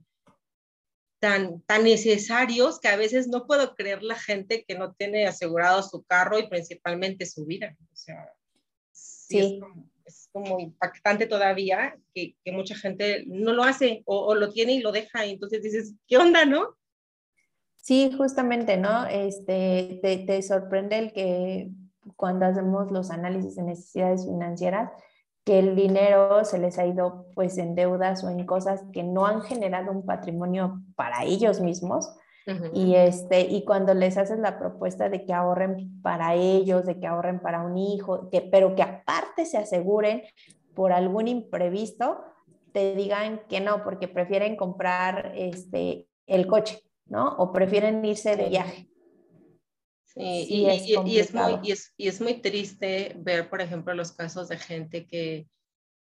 tan, 1.19 1.61
tan 1.61 1.85
necesarios 1.85 2.81
que 2.81 2.89
a 2.89 2.97
veces 2.97 3.29
no 3.29 3.47
puedo 3.47 3.73
creer 3.73 4.03
la 4.03 4.15
gente 4.15 4.65
que 4.67 4.77
no 4.77 4.93
tiene 4.93 5.25
asegurado 5.25 5.81
su 5.81 6.03
carro 6.03 6.37
y 6.37 6.49
principalmente 6.49 7.25
su 7.25 7.45
vida. 7.45 7.73
O 7.91 7.95
sea, 7.95 8.29
sí, 8.91 9.61
Es, 10.05 10.29
como, 10.33 10.59
impactante 10.59 11.25
todavía 11.25 11.97
que, 12.13 12.35
que, 12.43 12.51
mucha 12.51 12.75
gente 12.75 13.23
no 13.27 13.53
lo 13.53 13.63
hace 13.63 14.03
o, 14.05 14.35
lo 14.35 14.51
tiene 14.51 14.73
y 14.73 14.81
lo 14.81 14.91
deja 14.91 15.25
y 15.25 15.31
entonces 15.31 15.63
dices, 15.63 15.93
¿qué 16.05 16.17
onda, 16.17 16.43
no? 16.43 16.77
Sí, 17.87 18.11
justamente, 18.17 18.75
¿no? 18.75 19.05
Este, 19.05 20.01
te, 20.01 20.17
te 20.17 20.41
sorprende 20.41 20.97
el 20.97 21.13
que 21.13 21.69
cuando 22.17 22.45
hacemos 22.45 22.91
los 22.91 23.11
análisis 23.11 23.55
de 23.55 23.63
necesidades 23.63 24.25
financieras, 24.25 24.91
que 25.45 25.59
el 25.59 25.73
dinero 25.73 26.43
se 26.43 26.57
les 26.57 26.77
ha 26.79 26.85
ido 26.85 27.27
pues 27.33 27.57
en 27.57 27.75
deudas 27.75 28.25
o 28.25 28.29
en 28.29 28.45
cosas 28.45 28.83
que 28.91 29.03
no 29.03 29.25
han 29.25 29.41
generado 29.41 29.93
un 29.93 30.05
patrimonio 30.05 30.81
para 30.97 31.23
ellos 31.23 31.61
mismos. 31.61 32.13
Y, 32.73 32.95
este, 32.95 33.41
y 33.41 33.63
cuando 33.63 33.93
les 33.93 34.17
haces 34.17 34.39
la 34.39 34.59
propuesta 34.59 35.07
de 35.07 35.23
que 35.25 35.33
ahorren 35.33 36.01
para 36.01 36.35
ellos, 36.35 36.85
de 36.85 36.99
que 36.99 37.07
ahorren 37.07 37.39
para 37.39 37.61
un 37.61 37.77
hijo, 37.77 38.29
que, 38.29 38.41
pero 38.41 38.75
que 38.75 38.83
aparte 38.83 39.45
se 39.45 39.57
aseguren 39.57 40.23
por 40.73 40.91
algún 40.91 41.29
imprevisto, 41.29 42.19
te 42.73 42.95
digan 42.95 43.43
que 43.47 43.61
no, 43.61 43.85
porque 43.85 44.09
prefieren 44.09 44.57
comprar 44.57 45.31
este, 45.35 46.09
el 46.25 46.47
coche, 46.47 46.81
¿no? 47.09 47.35
O 47.37 47.51
prefieren 47.51 48.03
irse 48.03 48.35
de 48.35 48.49
viaje. 48.49 48.89
Y, 50.19 50.65
es 50.65 50.87
y, 50.87 51.19
es 51.19 51.33
muy, 51.33 51.59
y, 51.97 52.07
es, 52.07 52.21
muy 52.21 52.41
triste 52.41 53.15
ver, 53.19 53.49
por 53.49 53.61
ejemplo, 53.61 53.93
los 53.93 54.11
casos 54.11 54.47
de 54.47 54.57
gente 54.57 55.05
que, 55.05 55.47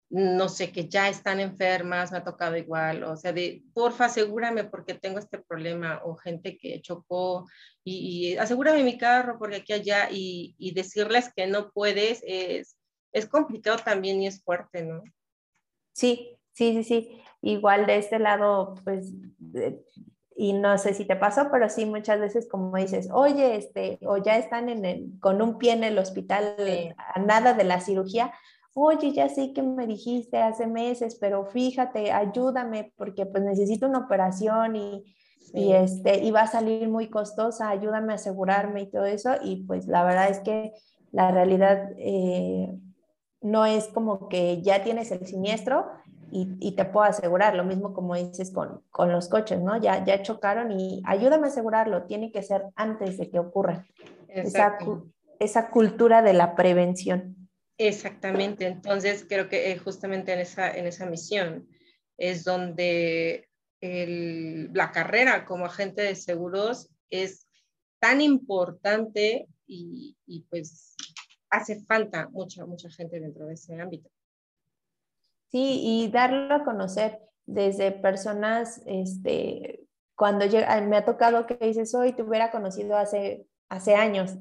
no 0.10 0.50
sé, 0.50 0.72
que 0.72 0.88
ya 0.88 1.10
están 1.10 1.40
enfermas, 1.40 2.12
me 2.12 2.20
ha 2.20 2.24
tocado 2.24 2.56
igual, 2.56 3.04
o 3.06 3.18
sea, 3.18 3.34
de, 3.34 3.64
porfa, 3.74 4.06
asegúrame 4.06 4.66
porque 4.66 4.94
tengo 4.94 5.18
este 5.18 5.40
problema, 5.40 6.00
o 6.04 6.16
gente 6.16 6.60
que 6.60 6.80
chocó 6.82 7.48
y, 7.84 8.36
asegúrame 8.38 8.84
mi 8.84 9.00
carro 9.00 9.40
porque 9.40 9.58
aquí 9.58 9.74
allá, 9.74 10.10
y, 10.12 10.54
y 10.60 10.74
decirles 10.74 11.34
que 11.36 11.48
no 11.48 11.72
puedes 11.72 12.22
es, 12.28 12.78
es 13.14 13.26
complicado 13.26 13.78
también 13.84 14.22
y 14.22 14.28
es 14.28 14.44
fuerte, 14.44 14.84
¿no? 14.84 15.02
Sí, 15.94 16.38
sí, 16.54 16.74
sí, 16.74 16.84
sí. 16.84 17.22
Igual 17.42 17.86
de 17.88 17.98
este 17.98 18.20
lado, 18.20 18.76
pues 18.84 19.12
y 20.36 20.54
no 20.54 20.78
sé 20.78 20.94
si 20.94 21.06
te 21.06 21.16
pasó, 21.16 21.50
pero 21.52 21.70
sí 21.70 21.86
muchas 21.86 22.20
veces 22.20 22.48
como 22.50 22.76
dices, 22.78 23.10
oye, 23.12 23.56
este, 23.56 24.00
o 24.06 24.18
ya 24.18 24.38
están 24.38 24.70
en 24.70 24.86
el, 24.86 25.20
con 25.20 25.42
un 25.42 25.58
pie 25.58 25.74
en 25.74 25.84
el 25.84 25.98
hospital 25.98 26.56
a 26.98 27.20
nada 27.20 27.54
de 27.54 27.64
la 27.64 27.80
cirugía, 27.80 28.34
oye, 28.74 29.12
ya 29.12 29.30
sé 29.30 29.54
que 29.54 29.62
me 29.62 29.88
dijiste 29.88 30.38
hace 30.38 30.68
meses, 30.68 31.18
pero 31.20 31.46
fíjate, 31.46 32.12
ayúdame 32.12 32.94
porque 32.98 33.26
pues 33.26 33.44
necesito 33.44 33.88
una 33.88 34.00
operación 34.00 34.76
y, 34.76 35.16
y, 35.54 35.74
este, 35.74 36.24
y 36.24 36.32
va 36.32 36.42
a 36.42 36.48
salir 36.48 36.90
muy 36.90 37.10
costosa, 37.10 37.70
ayúdame 37.70 38.14
a 38.14 38.16
asegurarme 38.16 38.82
y 38.82 38.90
todo 38.90 39.06
eso. 39.06 39.36
Y 39.44 39.64
pues 39.66 39.88
la 39.88 40.04
verdad 40.04 40.30
es 40.30 40.40
que 40.40 40.74
la 41.12 41.32
realidad 41.32 41.90
eh, 41.98 42.76
no 43.42 43.66
es 43.66 43.88
como 43.90 44.28
que 44.30 44.62
ya 44.64 44.84
tienes 44.84 45.12
el 45.12 45.28
siniestro 45.28 45.86
y, 46.36 46.72
te 46.72 46.86
puedo 46.86 47.06
asegurar, 47.06 47.56
lo 47.56 47.64
mismo 47.64 47.94
como 47.94 48.16
dices 48.16 48.52
con, 48.52 48.82
con, 48.90 49.12
los 49.12 49.30
coches, 49.30 49.62
¿no? 49.62 49.80
Ya, 49.80 50.04
ya 50.04 50.24
chocaron 50.24 50.72
y 50.72 51.02
ayúdame 51.06 51.46
a 51.46 51.50
asegurarlo, 51.50 52.04
tiene 52.04 52.32
que 52.32 52.42
ser 52.42 52.64
antes 52.76 53.18
de 53.18 53.30
que 53.30 53.38
ocurra. 53.38 53.86
Esa, 54.28 54.80
esa, 55.40 55.70
cultura 55.70 56.24
de 56.24 56.34
la 56.34 56.56
prevención. 56.56 57.50
Exactamente, 57.78 58.66
entonces 58.66 59.26
creo 59.30 59.48
que 59.48 59.72
eh, 59.72 59.78
justamente 59.78 60.34
en 60.34 60.40
esa, 60.40 60.76
en 60.76 60.88
esa 60.88 61.06
misión 61.06 61.68
es 62.18 62.44
donde 62.44 63.48
el, 63.80 64.74
la 64.74 64.92
carrera 64.92 65.46
como 65.46 65.66
agente 65.66 66.02
de 66.02 66.16
seguros 66.16 66.90
es 67.12 67.48
tan 68.00 68.22
importante 68.22 69.48
y, 69.68 70.18
y 70.26 70.42
pues 70.50 70.96
hace 71.52 71.82
falta 71.82 72.28
mucha, 72.30 72.66
mucha 72.66 72.90
gente 72.90 73.20
dentro 73.20 73.46
de 73.46 73.54
ese 73.54 73.80
ámbito. 73.80 74.10
Sí, 75.54 75.82
y 75.84 76.08
darlo 76.10 76.56
a 76.56 76.64
conocer 76.64 77.20
desde 77.46 77.92
personas, 77.92 78.82
este, 78.88 79.82
cuando 80.16 80.48
llega, 80.48 80.82
me 80.82 80.98
ha 80.98 81.06
tocado 81.06 81.46
que 81.46 81.54
dices, 81.62 81.94
hoy 81.94 82.14
te 82.14 82.24
hubiera 82.24 82.50
conocido 82.50 82.98
hace, 82.98 83.46
hace 83.70 83.94
años. 83.94 84.34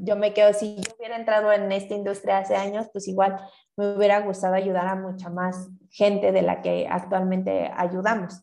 Yo 0.00 0.16
me 0.16 0.34
quedo, 0.34 0.52
si 0.52 0.76
yo 0.76 0.92
hubiera 0.98 1.16
entrado 1.16 1.50
en 1.54 1.72
esta 1.72 1.94
industria 1.94 2.36
hace 2.36 2.54
años, 2.54 2.90
pues 2.92 3.08
igual 3.08 3.38
me 3.78 3.96
hubiera 3.96 4.20
gustado 4.20 4.52
ayudar 4.52 4.88
a 4.88 4.94
mucha 4.94 5.30
más 5.30 5.70
gente 5.90 6.32
de 6.32 6.42
la 6.42 6.60
que 6.60 6.86
actualmente 6.86 7.70
ayudamos. 7.74 8.42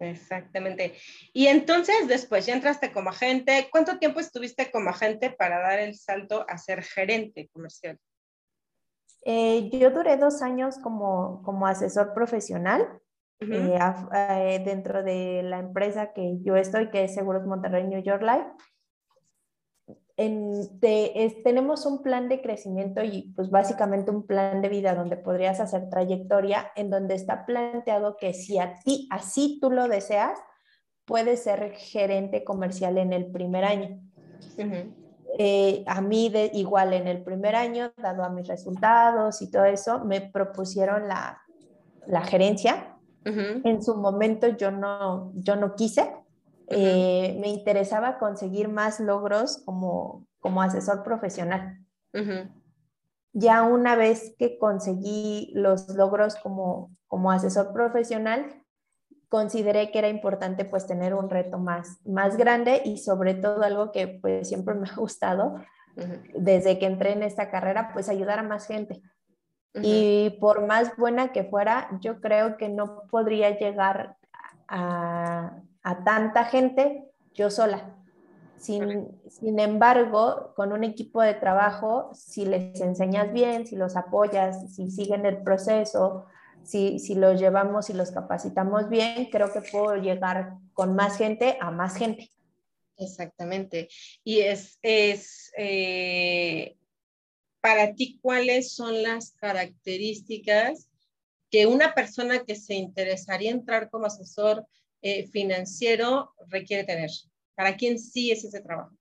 Exactamente. 0.00 0.96
Y 1.32 1.46
entonces 1.46 2.08
después 2.08 2.44
ya 2.44 2.52
entraste 2.52 2.92
como 2.92 3.08
agente. 3.08 3.68
¿Cuánto 3.72 3.98
tiempo 3.98 4.20
estuviste 4.20 4.70
como 4.70 4.90
agente 4.90 5.30
para 5.30 5.60
dar 5.60 5.78
el 5.78 5.94
salto 5.94 6.44
a 6.46 6.58
ser 6.58 6.82
gerente 6.82 7.48
comercial? 7.54 7.98
Eh, 9.30 9.68
yo 9.78 9.90
duré 9.90 10.16
dos 10.16 10.40
años 10.40 10.78
como, 10.78 11.42
como 11.42 11.66
asesor 11.66 12.14
profesional 12.14 12.98
eh, 13.40 13.78
eh, 14.14 14.62
dentro 14.64 15.02
de 15.02 15.42
la 15.42 15.58
empresa 15.58 16.14
que 16.14 16.38
yo 16.40 16.56
estoy, 16.56 16.88
que 16.88 17.04
es 17.04 17.14
Seguros 17.14 17.44
Monterrey 17.44 17.86
New 17.86 18.02
York 18.02 18.22
Life. 18.22 18.46
En, 20.16 20.80
tenemos 21.44 21.84
un 21.84 22.02
plan 22.02 22.30
de 22.30 22.40
crecimiento 22.40 23.04
y 23.04 23.30
pues 23.36 23.50
básicamente 23.50 24.10
un 24.10 24.26
plan 24.26 24.62
de 24.62 24.70
vida 24.70 24.94
donde 24.94 25.18
podrías 25.18 25.60
hacer 25.60 25.90
trayectoria 25.90 26.72
en 26.74 26.88
donde 26.88 27.14
está 27.14 27.44
planteado 27.44 28.16
que 28.16 28.32
si 28.32 28.58
a 28.58 28.78
ti 28.82 29.08
así 29.10 29.58
tú 29.60 29.70
lo 29.70 29.88
deseas, 29.88 30.38
puedes 31.04 31.42
ser 31.42 31.74
gerente 31.74 32.44
comercial 32.44 32.96
en 32.96 33.12
el 33.12 33.30
primer 33.30 33.66
año. 33.66 34.00
Eh, 35.36 35.84
a 35.86 36.00
mí 36.00 36.30
de, 36.30 36.50
igual 36.54 36.94
en 36.94 37.06
el 37.06 37.22
primer 37.22 37.54
año, 37.54 37.92
dado 37.96 38.24
a 38.24 38.30
mis 38.30 38.48
resultados 38.48 39.42
y 39.42 39.50
todo 39.50 39.64
eso, 39.64 40.04
me 40.04 40.20
propusieron 40.20 41.08
la, 41.08 41.42
la 42.06 42.22
gerencia. 42.22 42.94
En 43.24 43.82
su 43.82 43.94
momento 43.94 44.48
yo 44.48 44.70
no, 44.70 45.32
yo 45.34 45.54
no 45.54 45.74
quise. 45.74 46.14
Eh, 46.68 47.36
me 47.40 47.48
interesaba 47.48 48.18
conseguir 48.18 48.68
más 48.68 49.00
logros 49.00 49.58
como, 49.66 50.26
como 50.40 50.62
asesor 50.62 51.02
profesional. 51.02 51.78
Ya 53.34 53.62
una 53.64 53.96
vez 53.96 54.34
que 54.38 54.58
conseguí 54.58 55.52
los 55.54 55.94
logros 55.94 56.36
como, 56.36 56.96
como 57.06 57.30
asesor 57.30 57.74
profesional, 57.74 58.46
consideré 59.28 59.90
que 59.90 59.98
era 59.98 60.08
importante 60.08 60.64
pues 60.64 60.86
tener 60.86 61.14
un 61.14 61.28
reto 61.28 61.58
más, 61.58 61.98
más 62.06 62.36
grande 62.36 62.82
y 62.84 62.98
sobre 62.98 63.34
todo 63.34 63.62
algo 63.62 63.92
que 63.92 64.08
pues 64.08 64.48
siempre 64.48 64.74
me 64.74 64.88
ha 64.88 64.94
gustado 64.94 65.56
desde 66.34 66.78
que 66.78 66.86
entré 66.86 67.12
en 67.12 67.22
esta 67.22 67.50
carrera, 67.50 67.90
pues 67.92 68.08
ayudar 68.08 68.38
a 68.38 68.42
más 68.44 68.66
gente. 68.66 69.02
Y 69.80 70.36
por 70.40 70.66
más 70.66 70.96
buena 70.96 71.32
que 71.32 71.44
fuera, 71.44 71.88
yo 72.00 72.20
creo 72.20 72.56
que 72.56 72.68
no 72.68 73.02
podría 73.10 73.56
llegar 73.58 74.16
a, 74.66 75.60
a 75.82 76.04
tanta 76.04 76.44
gente 76.44 77.04
yo 77.34 77.50
sola. 77.50 77.94
Sin, 78.56 79.08
sin, 79.28 79.60
embargo, 79.60 80.52
con 80.56 80.72
un 80.72 80.82
equipo 80.82 81.22
de 81.22 81.34
trabajo, 81.34 82.10
si 82.12 82.44
les 82.44 82.80
enseñas 82.80 83.32
bien, 83.32 83.66
si 83.66 83.76
los 83.76 83.94
apoyas, 83.94 84.74
si 84.74 84.90
siguen 84.90 85.26
el 85.26 85.42
proceso, 85.42 86.26
si, 86.68 86.98
si 86.98 87.14
los 87.14 87.40
llevamos 87.40 87.88
y 87.88 87.94
los 87.94 88.10
capacitamos 88.10 88.90
bien, 88.90 89.30
creo 89.30 89.50
que 89.50 89.62
puedo 89.62 89.96
llegar 89.96 90.52
con 90.74 90.94
más 90.94 91.16
gente 91.16 91.56
a 91.62 91.70
más 91.70 91.96
gente. 91.96 92.30
Exactamente. 92.98 93.88
Y 94.22 94.40
es, 94.40 94.78
es 94.82 95.50
eh, 95.56 96.76
para 97.62 97.94
ti, 97.94 98.18
¿cuáles 98.20 98.74
son 98.74 99.02
las 99.02 99.32
características 99.32 100.90
que 101.50 101.66
una 101.66 101.94
persona 101.94 102.44
que 102.44 102.54
se 102.54 102.74
interesaría 102.74 103.50
entrar 103.50 103.88
como 103.88 104.04
asesor 104.04 104.66
eh, 105.00 105.26
financiero 105.28 106.34
requiere 106.48 106.84
tener? 106.84 107.08
¿Para 107.54 107.76
quién 107.76 107.98
sí 107.98 108.30
es 108.30 108.44
ese 108.44 108.60
trabajo? 108.60 108.94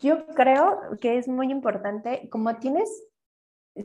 Yo 0.00 0.28
creo 0.28 0.78
que 1.00 1.18
es 1.18 1.26
muy 1.26 1.50
importante, 1.50 2.28
como 2.30 2.56
tienes 2.60 2.88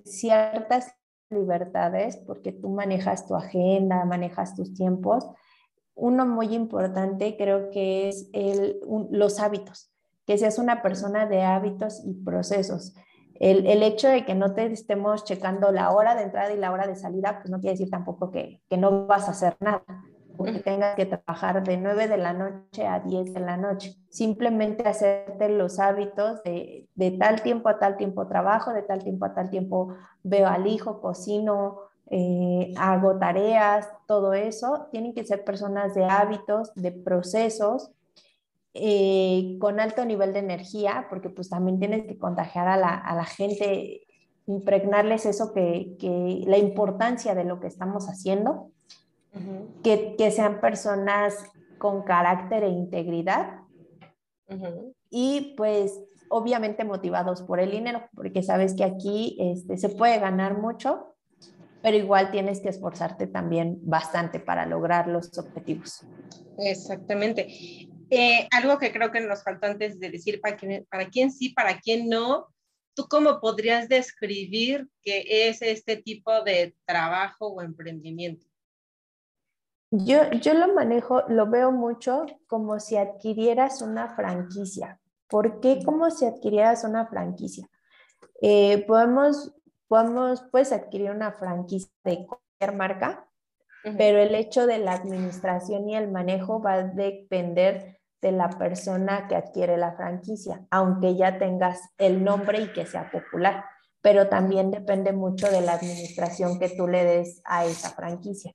ciertas 0.05 0.93
libertades, 1.31 2.17
porque 2.17 2.51
tú 2.51 2.69
manejas 2.69 3.27
tu 3.27 3.35
agenda, 3.35 4.05
manejas 4.05 4.55
tus 4.55 4.73
tiempos, 4.73 5.27
uno 5.95 6.25
muy 6.25 6.53
importante 6.53 7.35
creo 7.37 7.69
que 7.69 8.09
es 8.09 8.29
el, 8.33 8.79
los 9.11 9.39
hábitos, 9.39 9.91
que 10.25 10.37
seas 10.37 10.57
una 10.57 10.81
persona 10.81 11.25
de 11.25 11.43
hábitos 11.43 12.01
y 12.05 12.13
procesos. 12.13 12.95
El, 13.35 13.65
el, 13.65 13.81
hecho 13.81 14.07
de 14.07 14.23
que 14.23 14.35
no 14.35 14.53
te 14.53 14.65
estemos 14.65 15.23
checando 15.23 15.71
la 15.71 15.91
hora 15.91 16.15
de 16.15 16.23
entrada 16.23 16.53
y 16.53 16.57
la 16.57 16.71
hora 16.71 16.85
de 16.85 16.95
salida, 16.95 17.39
pues 17.39 17.49
no 17.49 17.59
quiere 17.59 17.73
decir 17.73 17.89
tampoco 17.89 18.29
que, 18.29 18.61
que 18.69 18.77
no 18.77 19.07
vas 19.07 19.27
a 19.27 19.31
hacer 19.31 19.57
nada, 19.59 19.83
porque 20.35 20.59
tengas 20.59 20.95
que 20.95 21.05
trabajar 21.05 21.63
de 21.63 21.77
9 21.77 22.07
de 22.07 22.17
la 22.17 22.33
noche 22.33 22.87
a 22.87 22.99
10 22.99 23.33
de 23.33 23.39
la 23.39 23.57
noche. 23.57 23.95
Simplemente 24.09 24.87
hacerte 24.87 25.49
los 25.49 25.79
hábitos 25.79 26.41
de, 26.43 26.87
de 26.95 27.11
tal 27.11 27.41
tiempo 27.41 27.69
a 27.69 27.79
tal 27.79 27.97
tiempo 27.97 28.27
trabajo, 28.27 28.73
de 28.73 28.83
tal 28.83 29.03
tiempo 29.03 29.25
a 29.25 29.33
tal 29.33 29.49
tiempo 29.49 29.95
veo 30.23 30.47
al 30.47 30.67
hijo, 30.67 31.01
cocino, 31.01 31.79
eh, 32.13 32.73
hago 32.77 33.17
tareas, 33.17 33.87
todo 34.05 34.33
eso. 34.33 34.87
Tienen 34.91 35.13
que 35.13 35.25
ser 35.25 35.45
personas 35.45 35.95
de 35.95 36.03
hábitos, 36.03 36.73
de 36.75 36.91
procesos, 36.91 37.91
eh, 38.73 39.57
con 39.59 39.79
alto 39.79 40.03
nivel 40.03 40.33
de 40.33 40.39
energía, 40.39 41.07
porque 41.09 41.29
pues 41.29 41.49
también 41.49 41.79
tienes 41.79 42.03
que 42.05 42.17
contagiar 42.17 42.67
a 42.67 42.77
la, 42.77 42.95
a 42.95 43.15
la 43.15 43.23
gente, 43.23 44.01
impregnarles 44.45 45.25
eso 45.25 45.53
que, 45.53 45.95
que, 45.99 46.43
la 46.47 46.57
importancia 46.57 47.33
de 47.33 47.45
lo 47.45 47.59
que 47.61 47.67
estamos 47.67 48.07
haciendo, 48.07 48.71
que, 49.83 50.15
que, 50.17 50.31
sean 50.31 50.59
personas 50.59 51.35
con 51.77 52.03
carácter 52.03 52.63
e 52.63 52.69
integridad 52.69 53.61
y 55.09 55.53
pues 55.57 55.99
obviamente 56.29 56.83
motivados 56.83 57.41
por 57.41 57.59
el 57.59 57.71
dinero, 57.71 58.09
porque 58.15 58.41
sabes 58.41 58.73
que 58.73 58.83
aquí 58.83 59.37
este, 59.39 59.77
se 59.77 59.89
puede 59.89 60.19
ganar 60.19 60.57
mucho, 60.57 61.15
pero 61.81 61.97
igual 61.97 62.31
tienes 62.31 62.61
que 62.61 62.69
esforzarte 62.69 63.27
también 63.27 63.79
bastante 63.81 64.39
para 64.39 64.65
lograr 64.65 65.07
los 65.07 65.37
objetivos. 65.37 66.05
Exactamente. 66.57 67.47
Eh, 68.09 68.47
algo 68.51 68.77
que 68.77 68.91
creo 68.91 69.11
que 69.11 69.21
nos 69.21 69.43
faltó 69.43 69.67
antes 69.67 69.99
de 69.99 70.09
decir 70.09 70.39
para 70.41 70.55
quién, 70.55 70.85
para 70.89 71.09
quién 71.09 71.31
sí, 71.31 71.49
para 71.49 71.79
quién 71.79 72.07
no, 72.09 72.47
¿tú 72.93 73.07
cómo 73.09 73.39
podrías 73.39 73.89
describir 73.89 74.87
qué 75.01 75.49
es 75.49 75.61
este 75.61 75.97
tipo 75.97 76.43
de 76.43 76.75
trabajo 76.85 77.47
o 77.47 77.61
emprendimiento? 77.61 78.45
Yo, 79.91 80.29
yo 80.31 80.53
lo 80.53 80.73
manejo, 80.73 81.23
lo 81.27 81.47
veo 81.49 81.71
mucho 81.71 82.25
como 82.47 82.79
si 82.79 82.97
adquirieras 82.97 83.81
una 83.81 84.15
franquicia. 84.15 84.99
¿Por 85.27 85.59
qué 85.59 85.83
como 85.83 86.09
si 86.09 86.25
adquirieras 86.25 86.83
una 86.83 87.07
franquicia? 87.07 87.67
Eh, 88.41 88.85
podemos 88.87 89.53
podemos, 89.91 90.71
adquirir 90.71 91.11
una 91.11 91.33
franquicia 91.33 91.91
de 92.05 92.25
cualquier 92.25 92.77
marca, 92.77 93.27
pero 93.97 94.19
el 94.19 94.33
hecho 94.35 94.65
de 94.65 94.77
la 94.77 94.93
administración 94.93 95.89
y 95.89 95.97
el 95.97 96.09
manejo 96.09 96.61
va 96.61 96.75
a 96.75 96.83
depender 96.83 97.99
de 98.21 98.31
la 98.31 98.47
persona 98.51 99.27
que 99.27 99.35
adquiere 99.35 99.75
la 99.75 99.91
franquicia, 99.97 100.65
aunque 100.71 101.17
ya 101.17 101.37
tengas 101.37 101.81
el 101.97 102.23
nombre 102.23 102.61
y 102.61 102.71
que 102.71 102.85
sea 102.85 103.11
popular, 103.11 103.65
pero 104.01 104.29
también 104.29 104.71
depende 104.71 105.11
mucho 105.11 105.51
de 105.51 105.59
la 105.59 105.73
administración 105.73 106.57
que 106.57 106.69
tú 106.69 106.87
le 106.87 107.03
des 107.03 107.41
a 107.43 107.65
esa 107.65 107.89
franquicia. 107.89 108.53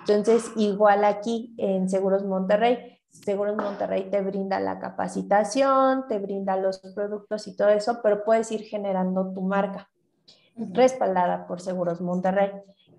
Entonces, 0.00 0.50
igual 0.56 1.04
aquí 1.04 1.54
en 1.58 1.88
Seguros 1.88 2.24
Monterrey, 2.24 2.98
Seguros 3.10 3.56
Monterrey 3.56 4.10
te 4.10 4.20
brinda 4.20 4.58
la 4.60 4.78
capacitación, 4.78 6.06
te 6.08 6.18
brinda 6.18 6.56
los 6.56 6.80
productos 6.94 7.46
y 7.46 7.56
todo 7.56 7.68
eso, 7.68 8.00
pero 8.02 8.24
puedes 8.24 8.50
ir 8.50 8.62
generando 8.62 9.32
tu 9.32 9.40
marca 9.40 9.88
respaldada 10.56 11.46
por 11.46 11.60
Seguros 11.60 12.00
Monterrey. 12.00 12.50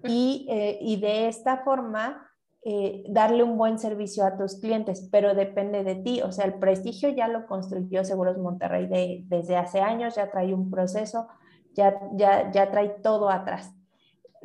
Y, 0.04 0.48
eh, 0.50 0.78
y 0.82 1.00
de 1.00 1.28
esta 1.28 1.58
forma, 1.64 2.30
eh, 2.68 3.04
darle 3.10 3.44
un 3.44 3.60
buen 3.60 3.78
servicio 3.78 4.26
a 4.26 4.38
tus 4.38 4.60
clientes, 4.60 5.08
pero 5.12 5.36
depende 5.36 5.84
de 5.84 5.96
ti. 5.98 6.22
O 6.24 6.32
sea, 6.32 6.46
el 6.46 6.56
prestigio 6.56 7.10
ya 7.10 7.28
lo 7.28 7.46
construyó 7.46 8.04
Seguros 8.04 8.40
Monterrey 8.40 8.88
de, 8.88 9.22
desde 9.26 9.56
hace 9.56 9.82
años, 9.82 10.16
ya 10.16 10.32
trae 10.32 10.52
un 10.52 10.72
proceso, 10.72 11.28
ya, 11.74 12.00
ya, 12.14 12.52
ya 12.52 12.72
trae 12.72 12.90
todo 13.04 13.30
atrás. 13.30 13.72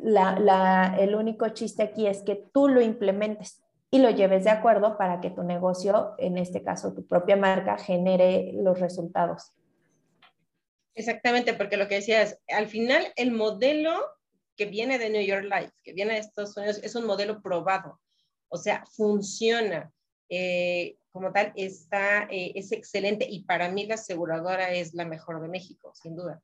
La, 0.03 0.39
la, 0.39 0.95
el 0.99 1.15
único 1.15 1.49
chiste 1.49 1.83
aquí 1.83 2.07
es 2.07 2.23
que 2.23 2.35
tú 2.35 2.67
lo 2.67 2.81
implementes 2.81 3.61
y 3.91 3.99
lo 3.99 4.09
lleves 4.09 4.45
de 4.45 4.49
acuerdo 4.49 4.97
para 4.97 5.19
que 5.19 5.29
tu 5.29 5.43
negocio, 5.43 6.15
en 6.17 6.37
este 6.37 6.63
caso 6.63 6.93
tu 6.93 7.05
propia 7.05 7.35
marca, 7.35 7.77
genere 7.77 8.51
los 8.53 8.79
resultados. 8.79 9.51
Exactamente, 10.95 11.53
porque 11.53 11.77
lo 11.77 11.87
que 11.87 11.95
decía 11.95 12.21
es, 12.21 12.39
al 12.47 12.67
final 12.67 13.05
el 13.15 13.31
modelo 13.31 13.93
que 14.55 14.65
viene 14.65 14.97
de 14.97 15.09
New 15.09 15.23
York 15.23 15.43
Life, 15.43 15.73
que 15.83 15.93
viene 15.93 16.13
de 16.13 16.19
Estados 16.19 16.55
Unidos, 16.57 16.79
es 16.83 16.95
un 16.95 17.05
modelo 17.05 17.41
probado, 17.41 17.99
o 18.49 18.57
sea, 18.57 18.85
funciona. 18.85 19.91
Eh, 20.29 20.95
como 21.11 21.33
tal, 21.33 21.51
está, 21.55 22.23
eh, 22.31 22.53
es 22.55 22.71
excelente 22.71 23.27
y 23.29 23.43
para 23.43 23.69
mí 23.69 23.85
la 23.85 23.95
aseguradora 23.95 24.71
es 24.71 24.93
la 24.93 25.03
mejor 25.03 25.41
de 25.41 25.49
México, 25.49 25.91
sin 25.93 26.15
duda. 26.15 26.41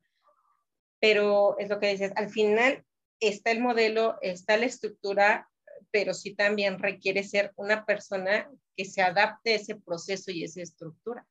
Pero 1.00 1.58
es 1.58 1.70
lo 1.70 1.78
que 1.78 1.88
dices, 1.88 2.12
al 2.16 2.28
final 2.28 2.84
está 3.20 3.50
el 3.50 3.60
modelo, 3.60 4.18
está 4.22 4.56
la 4.56 4.66
estructura, 4.66 5.48
pero 5.90 6.14
sí 6.14 6.34
también 6.34 6.78
requiere 6.78 7.22
ser 7.22 7.52
una 7.56 7.84
persona 7.84 8.50
que 8.76 8.84
se 8.84 9.02
adapte 9.02 9.52
a 9.52 9.56
ese 9.56 9.76
proceso 9.76 10.30
y 10.30 10.44
esa 10.44 10.62
estructura. 10.62 11.26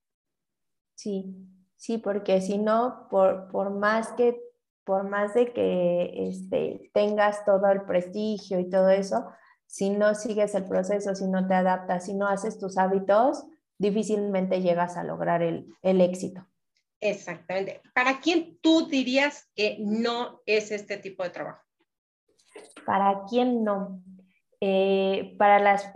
Sí, 0.96 1.26
Sí, 1.78 2.00
porque 2.00 2.42
si 2.42 2.58
no, 2.58 3.08
por, 3.10 3.50
por 3.52 3.70
más 3.70 4.12
que 4.14 4.42
por 4.84 5.04
más 5.04 5.34
de 5.34 5.52
que 5.52 6.30
este, 6.30 6.90
tengas 6.94 7.44
todo 7.44 7.70
el 7.70 7.82
prestigio 7.82 8.58
y 8.58 8.70
todo 8.70 8.90
eso, 8.90 9.26
si 9.66 9.90
no 9.90 10.16
sigues 10.16 10.56
el 10.56 10.66
proceso, 10.66 11.14
si 11.14 11.28
no 11.28 11.46
te 11.46 11.56
adaptas, 11.56 12.06
si 12.06 12.14
no 12.14 12.26
haces 12.26 12.58
tus 12.58 12.78
hábitos, 12.78 13.44
difícilmente 13.78 14.62
llegas 14.62 14.96
a 14.96 15.04
lograr 15.04 15.44
el, 15.44 15.76
el 15.82 16.00
éxito. 16.00 16.48
Exactamente. 17.02 17.82
¿Para 17.94 18.22
quién 18.22 18.60
tú 18.62 18.88
dirías 18.88 19.50
que 19.56 19.76
no 19.82 20.42
es 20.46 20.72
este 20.72 20.96
tipo 20.96 21.24
de 21.24 21.32
trabajo? 21.32 21.62
¿Para 22.88 23.26
quién 23.30 23.66
no? 23.66 24.02
Eh, 24.62 25.36
para 25.38 25.60
las, 25.60 25.92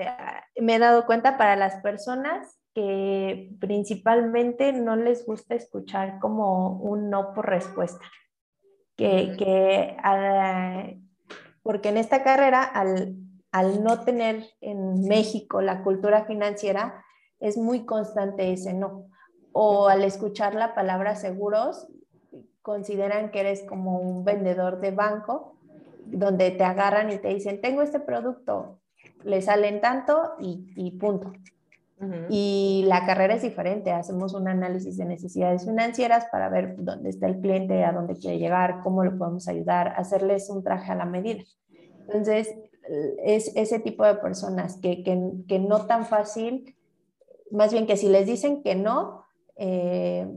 me 0.60 0.76
he 0.76 0.80
dado 0.80 1.06
cuenta 1.06 1.38
para 1.38 1.56
las 1.56 1.78
personas 1.78 2.60
que 2.76 3.56
principalmente 3.62 4.74
no 4.74 4.98
les 4.98 5.26
gusta 5.26 5.56
escuchar 5.56 6.20
como 6.20 6.80
un 6.82 7.10
no 7.10 7.34
por 7.34 7.48
respuesta. 7.48 8.06
Que, 8.98 9.36
que 9.38 9.96
porque 11.64 11.90
en 11.90 11.98
esta 11.98 12.24
carrera, 12.24 12.62
al, 12.62 13.16
al 13.54 13.86
no 13.86 14.02
tener 14.02 14.44
en 14.60 15.08
México 15.08 15.62
la 15.62 15.84
cultura 15.84 16.26
financiera, 16.26 17.06
es 17.40 17.58
muy 17.58 17.86
constante 17.86 18.52
ese 18.52 18.74
no. 18.74 19.06
O 19.54 19.88
al 19.88 20.04
escuchar 20.04 20.56
la 20.56 20.76
palabra 20.76 21.16
seguros, 21.16 21.88
consideran 22.62 23.32
que 23.32 23.40
eres 23.40 23.64
como 23.64 23.98
un 24.00 24.26
vendedor 24.26 24.82
de 24.82 24.92
banco, 24.92 25.58
donde 26.12 26.52
te 26.52 26.64
agarran 26.64 27.12
y 27.12 27.18
te 27.18 27.30
dicen, 27.30 27.62
tengo 27.62 27.82
este 27.82 28.00
producto, 28.00 28.80
le 29.24 29.42
salen 29.42 29.82
tanto 29.82 30.34
y, 30.40 30.72
y 30.76 30.92
punto. 30.92 31.32
Y 32.30 32.84
la 32.88 33.06
carrera 33.06 33.36
es 33.36 33.44
diferente, 33.44 33.92
hacemos 33.92 34.34
un 34.34 34.48
análisis 34.48 34.98
de 34.98 35.06
necesidades 35.06 35.66
financieras 35.66 36.26
para 36.32 36.50
ver 36.50 36.76
dónde 36.80 37.12
está 37.12 37.28
el 37.28 37.40
cliente, 37.40 37.84
a 37.84 37.92
dónde 37.92 38.16
quiere 38.16 38.40
llegar, 38.40 38.80
cómo 38.82 39.04
lo 39.04 39.16
podemos 39.20 39.48
ayudar, 39.48 39.94
hacerles 39.96 40.50
un 40.50 40.64
traje 40.64 40.92
a 40.92 40.96
la 40.96 41.06
medida. 41.06 41.44
Entonces, 42.00 42.56
es 43.24 43.56
ese 43.56 43.80
tipo 43.80 44.04
de 44.04 44.16
personas 44.16 44.78
que, 44.78 45.04
que, 45.04 45.32
que 45.48 45.60
no 45.60 45.86
tan 45.86 46.06
fácil, 46.06 46.76
más 47.52 47.72
bien 47.72 47.86
que 47.86 47.98
si 47.98 48.10
les 48.10 48.26
dicen 48.26 48.64
que 48.64 48.74
no, 48.74 49.26
eh, 49.58 50.28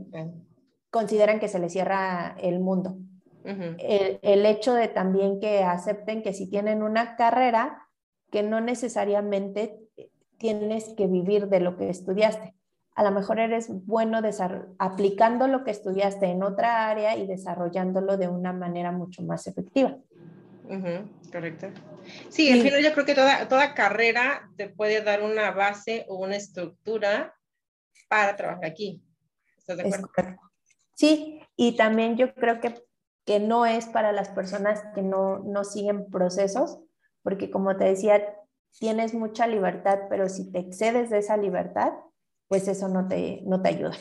consideran 0.91 1.39
que 1.39 1.47
se 1.47 1.59
les 1.59 1.73
cierra 1.73 2.35
el 2.39 2.59
mundo. 2.59 2.97
El, 3.45 4.19
el 4.21 4.45
hecho 4.45 4.73
de 4.73 4.87
también 4.87 5.39
que 5.39 5.63
acepten 5.63 6.23
que 6.23 6.33
si 6.33 6.49
tienen 6.49 6.83
una 6.83 7.15
carrera, 7.15 7.87
que 8.31 8.43
no 8.43 8.59
necesariamente 8.61 9.79
tienes 10.37 10.93
que 10.97 11.07
vivir 11.07 11.47
de 11.47 11.59
lo 11.59 11.77
que 11.77 11.89
estudiaste. 11.89 12.53
a 12.95 13.03
lo 13.03 13.11
mejor 13.11 13.39
eres 13.39 13.67
bueno 13.85 14.19
aplicando 14.79 15.47
lo 15.47 15.63
que 15.63 15.71
estudiaste 15.71 16.27
en 16.27 16.43
otra 16.43 16.89
área 16.89 17.17
y 17.17 17.27
desarrollándolo 17.27 18.17
de 18.17 18.27
una 18.27 18.53
manera 18.53 18.91
mucho 18.91 19.21
más 19.23 19.47
efectiva. 19.47 19.97
correcto. 21.31 21.67
Sí, 22.29 22.51
al 22.51 22.61
final 22.61 22.83
yo 22.83 22.93
creo 22.93 23.05
que 23.05 23.15
toda, 23.15 23.47
toda 23.47 23.73
carrera 23.73 24.49
te 24.55 24.69
puede 24.69 25.01
dar 25.01 25.23
una 25.23 25.51
base 25.51 26.05
o 26.07 26.17
una 26.17 26.35
estructura 26.35 27.35
para 28.07 28.35
trabajar 28.35 28.65
aquí. 28.65 29.01
¿Estás 29.57 29.77
de 29.77 29.83
acuerdo? 29.83 30.39
Sí, 30.93 31.41
y 31.57 31.75
también 31.75 32.15
yo 32.15 32.33
creo 32.33 32.61
que, 32.61 32.73
que 33.25 33.39
no 33.39 33.65
es 33.65 33.87
para 33.87 34.11
las 34.11 34.29
personas 34.29 34.83
que 34.93 35.01
no, 35.01 35.39
no 35.39 35.63
siguen 35.63 36.09
procesos, 36.09 36.79
porque 37.23 37.49
como 37.49 37.75
te 37.75 37.85
decía, 37.85 38.23
tienes 38.79 39.13
mucha 39.13 39.47
libertad, 39.47 40.01
pero 40.09 40.29
si 40.29 40.51
te 40.51 40.59
excedes 40.59 41.09
de 41.09 41.19
esa 41.19 41.37
libertad, 41.37 41.93
pues 42.47 42.67
eso 42.67 42.87
no 42.87 43.07
te, 43.07 43.41
no 43.43 43.61
te 43.61 43.69
ayuda. 43.69 43.97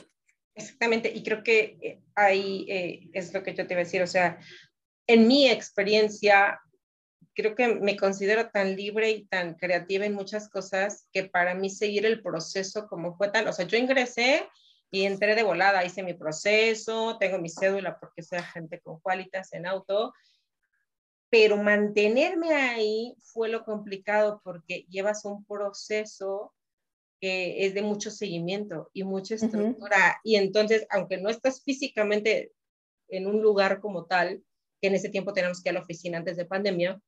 Exactamente, 0.54 1.10
y 1.12 1.22
creo 1.22 1.42
que 1.42 1.78
eh, 1.80 2.02
ahí 2.14 2.66
eh, 2.68 3.10
es 3.12 3.32
lo 3.32 3.42
que 3.42 3.54
yo 3.54 3.66
te 3.66 3.74
iba 3.74 3.80
a 3.80 3.84
decir, 3.84 4.02
o 4.02 4.06
sea, 4.06 4.38
en 5.06 5.26
mi 5.26 5.48
experiencia, 5.48 6.60
creo 7.34 7.54
que 7.54 7.74
me 7.74 7.96
considero 7.96 8.50
tan 8.50 8.76
libre 8.76 9.10
y 9.10 9.26
tan 9.26 9.54
creativa 9.54 10.06
en 10.06 10.14
muchas 10.14 10.48
cosas 10.48 11.08
que 11.12 11.24
para 11.24 11.54
mí 11.54 11.70
seguir 11.70 12.06
el 12.06 12.22
proceso 12.22 12.86
como 12.88 13.16
fue 13.16 13.30
tal, 13.30 13.48
o 13.48 13.52
sea, 13.52 13.66
yo 13.66 13.78
ingresé 13.78 14.46
y 14.94 15.06
entré 15.06 15.34
de 15.34 15.42
volada, 15.42 15.84
hice 15.84 16.04
mi 16.04 16.14
proceso, 16.14 17.16
tengo 17.18 17.36
mi 17.38 17.48
cédula 17.48 17.98
porque 17.98 18.22
soy 18.22 18.38
agente 18.38 18.78
con 18.78 19.00
cualitas 19.00 19.52
en 19.52 19.66
auto, 19.66 20.14
pero 21.28 21.56
mantenerme 21.56 22.54
ahí 22.54 23.16
fue 23.18 23.48
lo 23.48 23.64
complicado 23.64 24.40
porque 24.44 24.86
llevas 24.88 25.24
un 25.24 25.44
proceso 25.46 26.54
que 27.20 27.66
es 27.66 27.74
de 27.74 27.82
mucho 27.82 28.12
seguimiento 28.12 28.88
y 28.92 29.02
mucha 29.02 29.34
estructura. 29.34 30.20
Y 30.22 30.36
entonces, 30.36 30.86
aunque 30.90 31.16
no 31.16 31.28
estás 31.28 31.64
físicamente 31.64 32.52
en 33.08 33.26
un 33.26 33.42
lugar 33.42 33.80
como 33.80 34.04
tal, 34.04 34.44
que 34.80 34.86
en 34.86 34.94
ese 34.94 35.08
tiempo 35.08 35.32
tenemos 35.32 35.60
que 35.60 35.70
ir 35.70 35.76
a 35.76 35.80
la 35.80 35.84
oficina 35.84 36.18
antes 36.18 36.36
de 36.36 36.44
pandemia, 36.44 37.02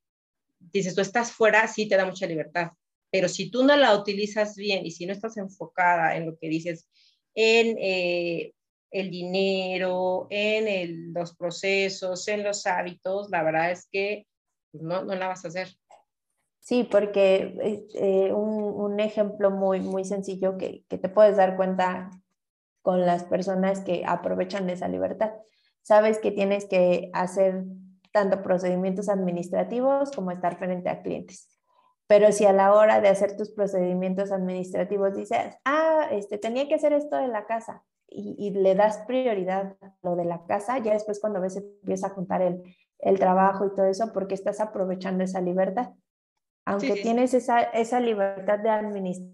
dices, 0.59 0.96
tú 0.96 1.03
estás 1.03 1.31
fuera, 1.31 1.68
sí 1.68 1.88
te 1.88 1.96
da 1.96 2.05
mucha 2.05 2.27
libertad. 2.27 2.72
Pero 3.12 3.29
si 3.29 3.49
tú 3.49 3.62
no 3.62 3.77
la 3.77 3.96
utilizas 3.96 4.57
bien 4.57 4.85
y 4.85 4.90
si 4.90 5.07
no 5.07 5.12
estás 5.12 5.37
enfocada 5.37 6.16
en 6.16 6.27
lo 6.27 6.37
que 6.37 6.49
dices, 6.49 6.88
en 7.37 7.77
eh, 7.79 8.55
el 8.90 9.11
dinero, 9.11 10.27
en 10.31 11.12
los 11.12 11.37
procesos, 11.37 12.27
en 12.29 12.42
los 12.42 12.66
hábitos, 12.66 13.29
la 13.31 13.42
verdad 13.42 13.70
es 13.70 13.87
que 13.92 14.27
pues, 14.72 14.83
no, 14.83 15.05
no 15.05 15.14
la 15.14 15.29
vas 15.29 15.44
a 15.44 15.49
hacer. 15.49 15.68
Sí, 16.61 16.83
porque 16.90 17.55
eh, 17.94 18.33
un, 18.33 18.99
ejemplo 18.99 19.51
muy, 19.51 19.81
muy 19.81 20.05
sencillo 20.05 20.57
que, 20.57 20.85
que, 20.88 20.99
te 20.99 21.09
puedes 21.09 21.37
dar 21.37 21.55
cuenta 21.57 22.11
con 22.83 23.05
las 23.05 23.25
personas 23.25 23.81
que 23.81 24.03
aprovechan 24.07 24.68
esa 24.70 24.88
libertad. 24.88 25.33
Sabes 25.83 26.18
que 26.18 26.33
tienes 26.33 26.64
que 26.64 27.11
hacer 27.12 27.64
tanto 28.11 28.42
procedimientos 28.42 29.09
administrativos 29.09 30.11
como 30.11 30.31
estar 30.31 30.59
frente 30.59 30.88
a 30.88 31.03
clientes. 31.03 31.56
Pero 32.09 32.31
si 32.31 32.45
a 32.45 32.53
la 32.53 32.73
hora 32.73 33.01
de 33.01 33.09
hacer 33.09 33.37
tus 33.37 33.51
procedimientos 33.51 34.31
administrativos 34.31 35.14
dices, 35.14 35.57
ah, 35.64 36.09
este, 36.12 36.38
tenía 36.38 36.69
que 36.69 36.77
hacer 36.77 36.92
esto 36.92 37.16
de 37.16 37.29
la 37.29 37.47
casa 37.47 37.83
y, 38.09 38.37
y 38.38 38.51
le 38.51 38.75
das 38.75 38.99
prioridad 39.07 39.77
a 39.81 39.95
lo 40.03 40.14
de 40.14 40.25
la 40.25 40.45
casa, 40.45 40.79
ya 40.79 40.92
después 40.92 41.21
cuando 41.21 41.40
ves 41.40 41.57
empieza 41.57 42.07
a 42.07 42.11
juntar 42.11 42.42
el, 42.42 42.62
el 43.01 43.19
trabajo 43.19 43.66
y 43.66 43.75
todo 43.75 43.87
eso 43.87 44.12
porque 44.12 44.35
estás 44.35 44.61
aprovechando 44.61 45.25
esa 45.25 45.40
libertad. 45.40 45.90
Aunque 46.64 46.95
tienes 46.95 47.33
esa, 47.35 47.61
esa, 47.61 48.01
libertad 48.01 48.59
de 48.59 48.71
administrar 48.71 49.31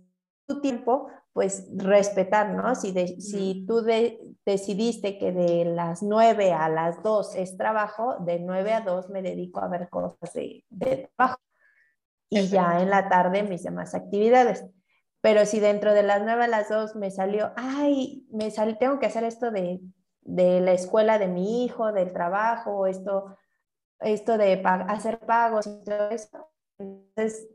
tu 0.47 0.61
tiempo, 0.61 1.09
pues 1.33 1.67
respetar, 1.75 2.51
¿no? 2.51 2.75
Si, 2.75 2.93
si 3.21 3.65
tú 3.67 3.83
decidiste 4.45 5.19
que 5.19 5.33
de 5.33 5.65
las 5.65 6.03
9 6.03 6.53
a 6.53 6.69
las 6.69 7.03
2 7.03 7.37
es 7.37 7.57
trabajo, 7.57 8.17
de 8.21 8.39
9 8.39 8.73
a 8.75 8.81
2 8.83 9.09
me 9.09 9.23
dedico 9.23 9.61
a 9.61 9.69
ver 9.69 9.89
cosas 9.89 10.33
de, 10.35 10.63
de 10.69 11.11
trabajo 11.17 11.41
y 12.35 12.49
ya 12.49 12.81
en 12.81 12.89
la 12.89 13.11
tarde 13.11 13.43
mis 13.43 13.63
demás 13.63 13.95
actividades. 13.95 14.65
Pero 15.21 15.45
si 15.45 15.61
dentro 15.61 15.93
de 15.93 16.03
las 16.03 16.23
9 16.23 16.45
a 16.45 16.49
las 16.49 16.69
2 16.71 16.97
me 16.97 17.11
salió, 17.11 17.53
ay, 17.57 18.27
me 18.33 18.51
salió, 18.51 18.79
tengo 18.79 18.99
que 18.99 19.07
hacer 19.07 19.23
esto 19.25 19.51
de, 19.51 19.81
de 20.23 20.61
la 20.61 20.73
escuela 20.73 21.19
de 21.19 21.29
mi 21.29 21.65
hijo, 21.65 21.93
del 21.93 22.13
trabajo, 22.13 22.87
esto, 22.87 23.37
esto 24.01 24.39
de 24.39 24.63
hacer 24.65 25.19
pagos 25.21 25.67
todo 25.85 26.09
eso, 26.11 26.49
entonces, 26.79 27.49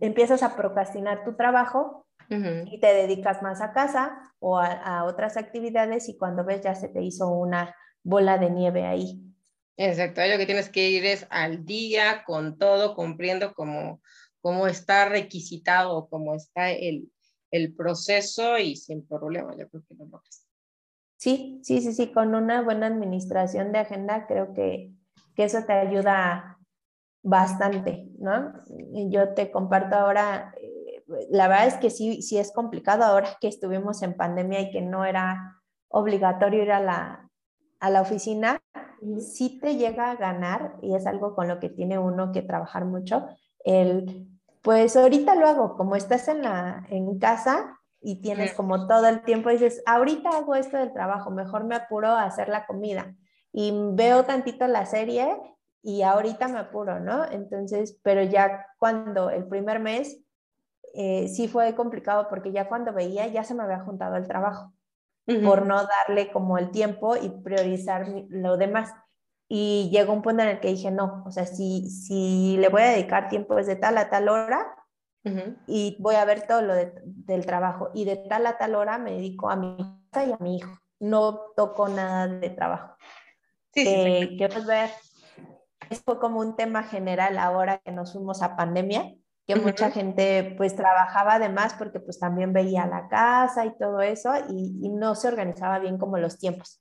empiezas 0.00 0.44
a 0.44 0.56
procrastinar 0.56 1.24
tu 1.24 1.34
trabajo 1.34 2.06
y 2.30 2.80
te 2.80 2.86
dedicas 2.86 3.42
más 3.42 3.60
a 3.60 3.74
casa 3.74 4.32
o 4.38 4.58
a, 4.58 5.04
otras 5.04 5.36
actividades 5.36 6.08
y 6.08 6.16
cuando 6.16 6.44
ves 6.44 6.62
ya 6.62 6.74
se 6.74 6.88
te 6.88 7.02
hizo 7.02 7.28
una 7.28 7.74
bola 8.02 8.38
de 8.38 8.48
nieve 8.48 8.86
ahí. 8.86 9.31
Exacto, 9.84 10.20
lo 10.24 10.38
que 10.38 10.46
tienes 10.46 10.68
que 10.68 10.90
ir 10.90 11.04
es 11.04 11.26
al 11.28 11.64
día 11.64 12.22
con 12.24 12.56
todo, 12.56 12.94
cumpliendo 12.94 13.52
como, 13.52 14.00
como 14.40 14.68
está 14.68 15.08
requisitado 15.08 16.08
como 16.08 16.36
está 16.36 16.70
el, 16.70 17.10
el 17.50 17.74
proceso 17.74 18.58
y 18.58 18.76
sin 18.76 19.04
problema, 19.04 19.56
yo 19.56 19.68
creo 19.68 19.82
que 19.88 19.94
lo 19.96 20.04
logras. 20.04 20.46
Sí, 21.16 21.58
sí, 21.64 21.80
sí, 21.80 21.92
sí, 21.94 22.12
con 22.12 22.32
una 22.36 22.62
buena 22.62 22.86
administración 22.86 23.72
de 23.72 23.80
agenda 23.80 24.28
creo 24.28 24.54
que, 24.54 24.92
que 25.34 25.44
eso 25.44 25.64
te 25.66 25.72
ayuda 25.72 26.58
bastante, 27.24 28.06
¿no? 28.20 28.52
Yo 29.10 29.34
te 29.34 29.50
comparto 29.50 29.96
ahora, 29.96 30.54
eh, 30.60 31.02
la 31.30 31.48
verdad 31.48 31.66
es 31.66 31.74
que 31.74 31.90
sí, 31.90 32.22
sí 32.22 32.38
es 32.38 32.52
complicado 32.52 33.02
ahora 33.02 33.36
que 33.40 33.48
estuvimos 33.48 34.02
en 34.02 34.16
pandemia 34.16 34.60
y 34.60 34.70
que 34.70 34.80
no 34.80 35.04
era 35.04 35.60
obligatorio 35.88 36.62
ir 36.62 36.70
a 36.70 36.78
la, 36.78 37.28
a 37.80 37.90
la 37.90 38.00
oficina, 38.00 38.62
sí 39.20 39.58
te 39.60 39.76
llega 39.76 40.10
a 40.10 40.16
ganar 40.16 40.76
y 40.82 40.94
es 40.94 41.06
algo 41.06 41.34
con 41.34 41.48
lo 41.48 41.58
que 41.58 41.68
tiene 41.68 41.98
uno 41.98 42.32
que 42.32 42.42
trabajar 42.42 42.84
mucho, 42.84 43.26
el, 43.64 44.28
pues 44.62 44.96
ahorita 44.96 45.34
lo 45.34 45.46
hago, 45.46 45.76
como 45.76 45.96
estás 45.96 46.28
en, 46.28 46.42
la, 46.42 46.86
en 46.88 47.18
casa 47.18 47.78
y 48.00 48.20
tienes 48.20 48.52
como 48.54 48.86
todo 48.86 49.06
el 49.06 49.22
tiempo, 49.22 49.50
dices, 49.50 49.82
ahorita 49.86 50.30
hago 50.30 50.54
esto 50.54 50.76
del 50.76 50.92
trabajo, 50.92 51.30
mejor 51.30 51.64
me 51.64 51.76
apuro 51.76 52.08
a 52.08 52.24
hacer 52.24 52.48
la 52.48 52.66
comida 52.66 53.14
y 53.52 53.72
veo 53.92 54.24
tantito 54.24 54.66
la 54.66 54.86
serie 54.86 55.36
y 55.82 56.02
ahorita 56.02 56.48
me 56.48 56.58
apuro, 56.58 57.00
¿no? 57.00 57.24
Entonces, 57.30 57.98
pero 58.02 58.22
ya 58.22 58.66
cuando 58.78 59.30
el 59.30 59.46
primer 59.46 59.80
mes 59.80 60.20
eh, 60.94 61.28
sí 61.28 61.48
fue 61.48 61.74
complicado 61.74 62.28
porque 62.28 62.52
ya 62.52 62.68
cuando 62.68 62.92
veía 62.92 63.26
ya 63.26 63.44
se 63.44 63.54
me 63.54 63.62
había 63.62 63.80
juntado 63.80 64.16
el 64.16 64.26
trabajo 64.26 64.72
por 65.44 65.66
no 65.66 65.86
darle 65.86 66.30
como 66.32 66.58
el 66.58 66.70
tiempo 66.70 67.16
y 67.16 67.28
priorizar 67.28 68.06
lo 68.28 68.56
demás. 68.56 68.92
Y 69.48 69.90
llegó 69.92 70.12
un 70.12 70.22
punto 70.22 70.42
en 70.42 70.48
el 70.48 70.60
que 70.60 70.68
dije, 70.68 70.90
no, 70.90 71.22
o 71.26 71.30
sea, 71.30 71.46
si, 71.46 71.90
si 71.90 72.56
le 72.58 72.68
voy 72.68 72.82
a 72.82 72.90
dedicar 72.90 73.28
tiempo 73.28 73.54
desde 73.54 73.76
tal 73.76 73.98
a 73.98 74.08
tal 74.10 74.28
hora 74.28 74.76
y 75.66 75.96
voy 76.00 76.16
a 76.16 76.24
ver 76.24 76.46
todo 76.46 76.62
lo 76.62 76.74
del 76.74 77.46
trabajo 77.46 77.90
y 77.94 78.04
de 78.04 78.16
tal 78.16 78.46
a 78.46 78.58
tal 78.58 78.74
hora 78.74 78.98
me 78.98 79.12
dedico 79.12 79.50
a 79.50 79.56
mi 79.56 79.76
casa 80.10 80.26
y 80.26 80.32
a 80.32 80.38
mi 80.38 80.56
hijo. 80.56 80.78
No 80.98 81.52
toco 81.56 81.88
nada 81.88 82.28
de 82.28 82.50
trabajo. 82.50 82.96
Sí, 83.72 83.84
sí, 83.84 84.36
quiero 84.36 84.64
ver 84.64 84.90
fue 85.96 86.18
como 86.18 86.40
un 86.40 86.56
tema 86.56 86.82
general 86.82 87.38
ahora 87.38 87.78
que 87.78 87.92
nos 87.92 88.12
fuimos 88.12 88.42
a 88.42 88.56
pandemia, 88.56 89.14
que 89.46 89.56
mucha 89.56 89.90
gente 89.90 90.54
pues 90.56 90.76
trabajaba 90.76 91.34
además 91.34 91.74
porque 91.78 92.00
pues 92.00 92.18
también 92.18 92.52
veía 92.52 92.86
la 92.86 93.08
casa 93.08 93.66
y 93.66 93.76
todo 93.76 94.00
eso 94.00 94.32
y, 94.48 94.88
no 94.90 95.14
se 95.14 95.28
organizaba 95.28 95.78
bien 95.78 95.98
como 95.98 96.18
los 96.18 96.38
tiempos. 96.38 96.80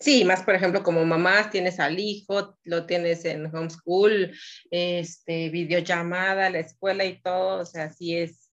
Sí, 0.00 0.24
más 0.24 0.44
por 0.44 0.54
ejemplo 0.54 0.82
como 0.84 1.04
mamás 1.04 1.50
tienes 1.50 1.80
al 1.80 1.98
hijo, 1.98 2.56
lo 2.62 2.86
tienes 2.86 3.24
en 3.24 3.46
homeschool, 3.46 4.32
este, 4.70 5.48
videollamada, 5.48 6.50
la 6.50 6.60
escuela 6.60 7.04
y 7.04 7.20
todo, 7.20 7.62
o 7.62 7.64
sea, 7.64 7.90
sí 7.90 8.16
es, 8.16 8.50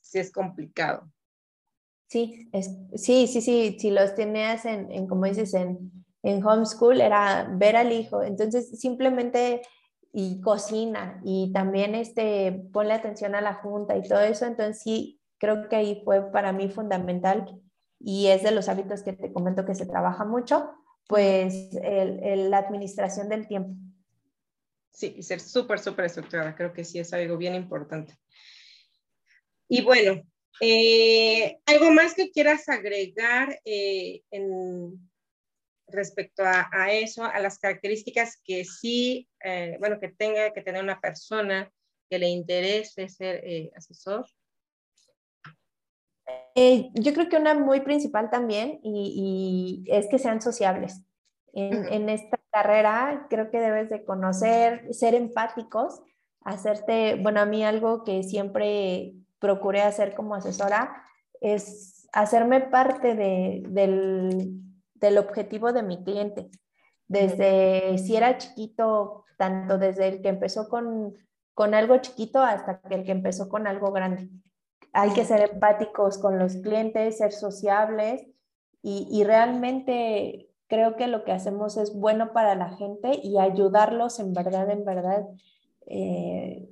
sí 0.00 0.18
es 0.18 0.32
complicado. 0.32 1.12
Sí, 2.08 2.48
es, 2.52 2.70
sí, 2.96 3.26
sí, 3.26 3.42
sí, 3.42 3.76
si 3.78 3.90
los 3.90 4.14
tenías 4.14 4.64
en, 4.64 4.90
en 4.90 5.06
como 5.06 5.26
dices, 5.26 5.52
en, 5.54 5.92
en 6.22 6.44
homeschool 6.44 7.00
era 7.00 7.48
ver 7.52 7.76
al 7.76 7.92
hijo. 7.92 8.22
Entonces, 8.22 8.80
simplemente 8.80 9.62
y 10.12 10.40
cocina 10.40 11.20
y 11.24 11.52
también 11.52 11.94
este, 11.94 12.64
ponle 12.72 12.94
atención 12.94 13.34
a 13.34 13.40
la 13.40 13.54
junta 13.54 13.96
y 13.96 14.02
todo 14.02 14.20
eso. 14.20 14.46
Entonces, 14.46 14.82
sí, 14.82 15.20
creo 15.38 15.68
que 15.68 15.76
ahí 15.76 16.02
fue 16.04 16.30
para 16.32 16.52
mí 16.52 16.68
fundamental 16.68 17.60
y 17.98 18.28
es 18.28 18.42
de 18.42 18.50
los 18.50 18.68
hábitos 18.68 19.02
que 19.02 19.12
te 19.12 19.32
comento 19.32 19.64
que 19.64 19.74
se 19.74 19.86
trabaja 19.86 20.24
mucho, 20.24 20.70
pues 21.06 21.70
el, 21.82 22.50
la 22.50 22.58
administración 22.58 23.28
del 23.28 23.46
tiempo. 23.46 23.74
Sí, 24.90 25.14
y 25.16 25.22
ser 25.22 25.40
súper, 25.40 25.78
súper 25.78 26.06
estructurada, 26.06 26.54
creo 26.54 26.72
que 26.72 26.84
sí 26.84 26.98
es 26.98 27.12
algo 27.12 27.36
bien 27.36 27.54
importante. 27.54 28.14
Y 29.68 29.82
bueno, 29.82 30.22
eh, 30.60 31.58
¿algo 31.66 31.92
más 31.92 32.14
que 32.14 32.30
quieras 32.30 32.68
agregar 32.68 33.60
eh, 33.64 34.22
en, 34.30 35.09
respecto 35.92 36.42
a, 36.44 36.92
eso, 36.92 37.24
a 37.24 37.38
las 37.40 37.58
características 37.58 38.40
que 38.44 38.64
sí, 38.64 39.28
eh, 39.44 39.76
bueno, 39.78 39.98
que 40.00 40.08
tenga 40.08 40.52
que 40.52 40.62
tener 40.62 40.82
una 40.82 41.00
persona 41.00 41.70
que 42.08 42.18
le 42.18 42.28
interese 42.28 43.08
ser 43.08 43.40
eh, 43.44 43.70
asesor? 43.76 44.26
Eh, 46.54 46.90
yo 46.94 47.14
creo 47.14 47.28
que 47.28 47.36
una 47.36 47.54
muy 47.54 47.80
principal 47.80 48.30
también 48.30 48.80
y, 48.82 49.84
es 49.86 50.08
que 50.08 50.18
sean 50.18 50.42
sociables. 50.42 51.02
En, 51.52 52.08
esta 52.08 52.38
carrera 52.52 53.26
creo 53.28 53.50
que 53.50 53.58
debes 53.58 53.90
de 53.90 54.04
conocer, 54.04 54.92
ser 54.92 55.14
empáticos, 55.14 56.00
hacerte, 56.44 57.16
bueno, 57.16 57.40
a 57.40 57.46
mí 57.46 57.64
algo 57.64 58.04
que 58.04 58.22
siempre 58.22 59.14
procuré 59.40 59.82
hacer 59.82 60.14
como 60.14 60.36
asesora 60.36 61.02
es 61.40 62.08
hacerme 62.12 62.60
parte 62.60 63.14
de, 63.14 63.62
del, 63.68 64.60
del 65.00 65.18
objetivo 65.18 65.72
de 65.72 65.82
mi 65.82 66.02
cliente. 66.04 66.50
Desde 67.08 67.98
si 67.98 68.16
era 68.16 68.38
chiquito, 68.38 69.24
tanto 69.36 69.78
desde 69.78 70.08
el 70.08 70.22
que 70.22 70.28
empezó 70.28 70.68
con, 70.68 71.14
con 71.54 71.74
algo 71.74 71.96
chiquito 71.98 72.40
hasta 72.40 72.80
el 72.90 73.04
que 73.04 73.12
empezó 73.12 73.48
con 73.48 73.66
algo 73.66 73.90
grande. 73.92 74.28
Hay 74.92 75.10
que 75.10 75.24
ser 75.24 75.50
empáticos 75.52 76.18
con 76.18 76.38
los 76.38 76.56
clientes, 76.56 77.18
ser 77.18 77.32
sociables 77.32 78.26
y, 78.82 79.08
y 79.10 79.24
realmente 79.24 80.50
creo 80.70 80.96
que 80.96 81.08
lo 81.08 81.24
que 81.24 81.32
hacemos 81.32 81.76
es 81.76 81.92
bueno 81.92 82.32
para 82.32 82.54
la 82.54 82.70
gente 82.76 83.20
y 83.22 83.38
ayudarlos 83.38 84.20
en 84.20 84.32
verdad, 84.32 84.70
en 84.70 84.84
verdad, 84.84 85.26
eh, 85.86 86.70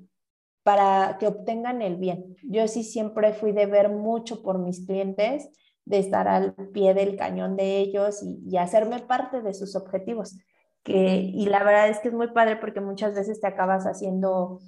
para 0.63 1.19
que 1.19 1.27
obtengan 1.27 1.83
el 1.83 1.97
bien. 1.97 2.37
Yo 2.45 2.67
sí 2.69 2.85
siempre 2.85 3.33
fui 3.33 3.53
de 3.53 3.67
ver 3.67 3.91
mucho 3.91 4.41
por 4.43 4.59
mis 4.59 4.87
clientes, 4.87 5.51
de 5.89 5.99
estar 5.99 6.29
al 6.29 6.55
pie 6.73 6.95
del 6.95 7.17
cañón 7.17 7.57
de 7.57 7.79
ellos 7.79 8.23
y, 8.23 8.39
y 8.47 8.59
hacerme 8.59 9.01
parte 9.01 9.41
de 9.41 9.55
sus 9.55 9.75
objetivos. 9.75 10.37
Que, 10.83 11.17
y 11.35 11.47
la 11.47 11.65
verdad 11.65 11.89
es 11.89 11.99
que 11.99 12.09
es 12.09 12.15
muy 12.15 12.29
padre 12.29 12.57
porque 12.57 12.81
muchas 12.81 13.15
veces 13.15 13.41
te 13.41 13.47
acabas 13.47 13.85
haciendo, 13.85 14.61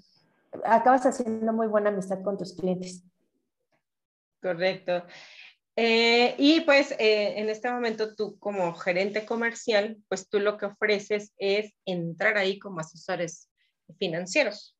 acabas 0.64 1.06
haciendo 1.06 1.52
muy 1.52 1.66
buena 1.66 1.90
amistad 1.90 2.22
con 2.22 2.38
tus 2.38 2.54
clientes. 2.54 3.04
Correcto. 4.40 5.04
Eh, 5.76 6.34
y 6.38 6.60
pues 6.62 6.92
eh, 6.92 7.38
en 7.38 7.48
este 7.48 7.70
momento 7.70 8.14
tú 8.14 8.38
como 8.38 8.74
gerente 8.74 9.24
comercial, 9.24 9.98
pues 10.08 10.28
tú 10.28 10.40
lo 10.40 10.56
que 10.58 10.66
ofreces 10.66 11.32
es 11.38 11.72
entrar 11.84 12.36
ahí 12.36 12.58
como 12.58 12.80
asesores 12.80 13.50
financieros. 13.98 14.76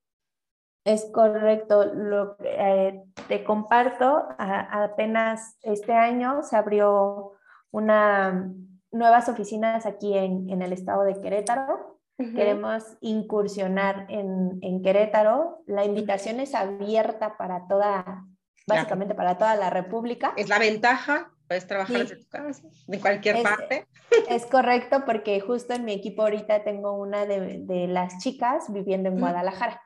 Es 0.84 1.06
correcto. 1.12 1.84
Lo 1.84 2.36
eh, 2.44 3.02
te 3.28 3.44
comparto, 3.44 4.28
apenas 4.38 5.56
este 5.62 5.92
año 5.92 6.42
se 6.42 6.56
abrió 6.56 7.32
una 7.70 8.50
nuevas 8.92 9.28
oficinas 9.28 9.86
aquí 9.86 10.16
en, 10.16 10.48
en 10.50 10.62
el 10.62 10.72
estado 10.72 11.04
de 11.04 11.20
Querétaro. 11.20 11.98
Queremos 12.18 12.84
incursionar 13.00 14.04
en, 14.10 14.58
en, 14.60 14.82
Querétaro. 14.82 15.62
La 15.66 15.86
invitación 15.86 16.38
es 16.38 16.54
abierta 16.54 17.38
para 17.38 17.66
toda, 17.66 18.26
básicamente 18.66 19.14
para 19.14 19.38
toda 19.38 19.56
la 19.56 19.70
República. 19.70 20.34
Es 20.36 20.50
la 20.50 20.58
ventaja, 20.58 21.32
puedes 21.48 21.66
trabajar 21.66 22.00
desde 22.00 22.16
tu 22.16 22.28
casa, 22.28 22.62
de 22.86 23.00
cualquier 23.00 23.42
parte. 23.42 23.86
Es 24.28 24.44
correcto, 24.44 25.04
porque 25.06 25.40
justo 25.40 25.72
en 25.72 25.86
mi 25.86 25.94
equipo 25.94 26.20
ahorita 26.20 26.62
tengo 26.62 26.92
una 26.92 27.24
de, 27.24 27.60
de 27.60 27.86
las 27.86 28.18
chicas 28.18 28.70
viviendo 28.70 29.08
en 29.08 29.18
Guadalajara. 29.18 29.80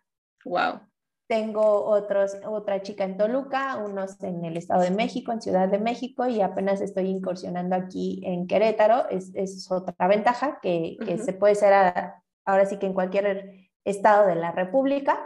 Wow. 0.45 0.81
Tengo 1.27 1.85
otros, 1.85 2.37
otra 2.47 2.83
chica 2.83 3.05
en 3.05 3.17
Toluca, 3.17 3.79
unos 3.79 4.23
en 4.23 4.45
el 4.45 4.59
Estado 4.59 4.83
de 4.83 4.91
México, 4.91 5.33
en 5.33 5.41
Ciudad 5.41 5.69
de 5.69 5.79
México, 5.79 6.27
y 6.27 6.43
apenas 6.43 6.83
estoy 6.83 7.09
incursionando 7.09 7.75
aquí 7.77 8.21
en 8.25 8.47
Querétaro. 8.47 9.09
Es, 9.09 9.31
es 9.35 9.71
otra 9.71 10.07
ventaja 10.07 10.59
que, 10.61 10.97
que 11.05 11.19
se 11.19 11.33
puede 11.33 11.55
ser 11.55 11.73
ahora 12.45 12.67
sí 12.67 12.79
que 12.79 12.87
en 12.87 12.93
cualquier 12.93 13.71
estado 13.85 14.27
de 14.27 14.35
la 14.35 14.53
República. 14.53 15.19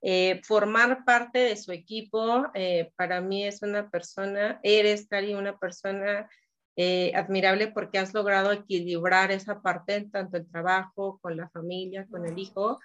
eh, 0.02 0.40
formar 0.44 1.04
parte 1.04 1.40
de 1.40 1.56
su 1.56 1.72
equipo. 1.72 2.46
Eh, 2.54 2.92
para 2.94 3.20
mí 3.20 3.44
es 3.44 3.62
una 3.62 3.90
persona, 3.90 4.60
eres, 4.62 5.08
Cari, 5.08 5.34
una 5.34 5.58
persona 5.58 6.30
eh, 6.76 7.10
admirable 7.16 7.72
porque 7.72 7.98
has 7.98 8.14
logrado 8.14 8.52
equilibrar 8.52 9.32
esa 9.32 9.60
parte, 9.60 10.02
tanto 10.02 10.36
el 10.36 10.48
trabajo, 10.48 11.18
con 11.20 11.36
la 11.36 11.48
familia, 11.48 12.06
con 12.08 12.24
el 12.24 12.38
hijo, 12.38 12.78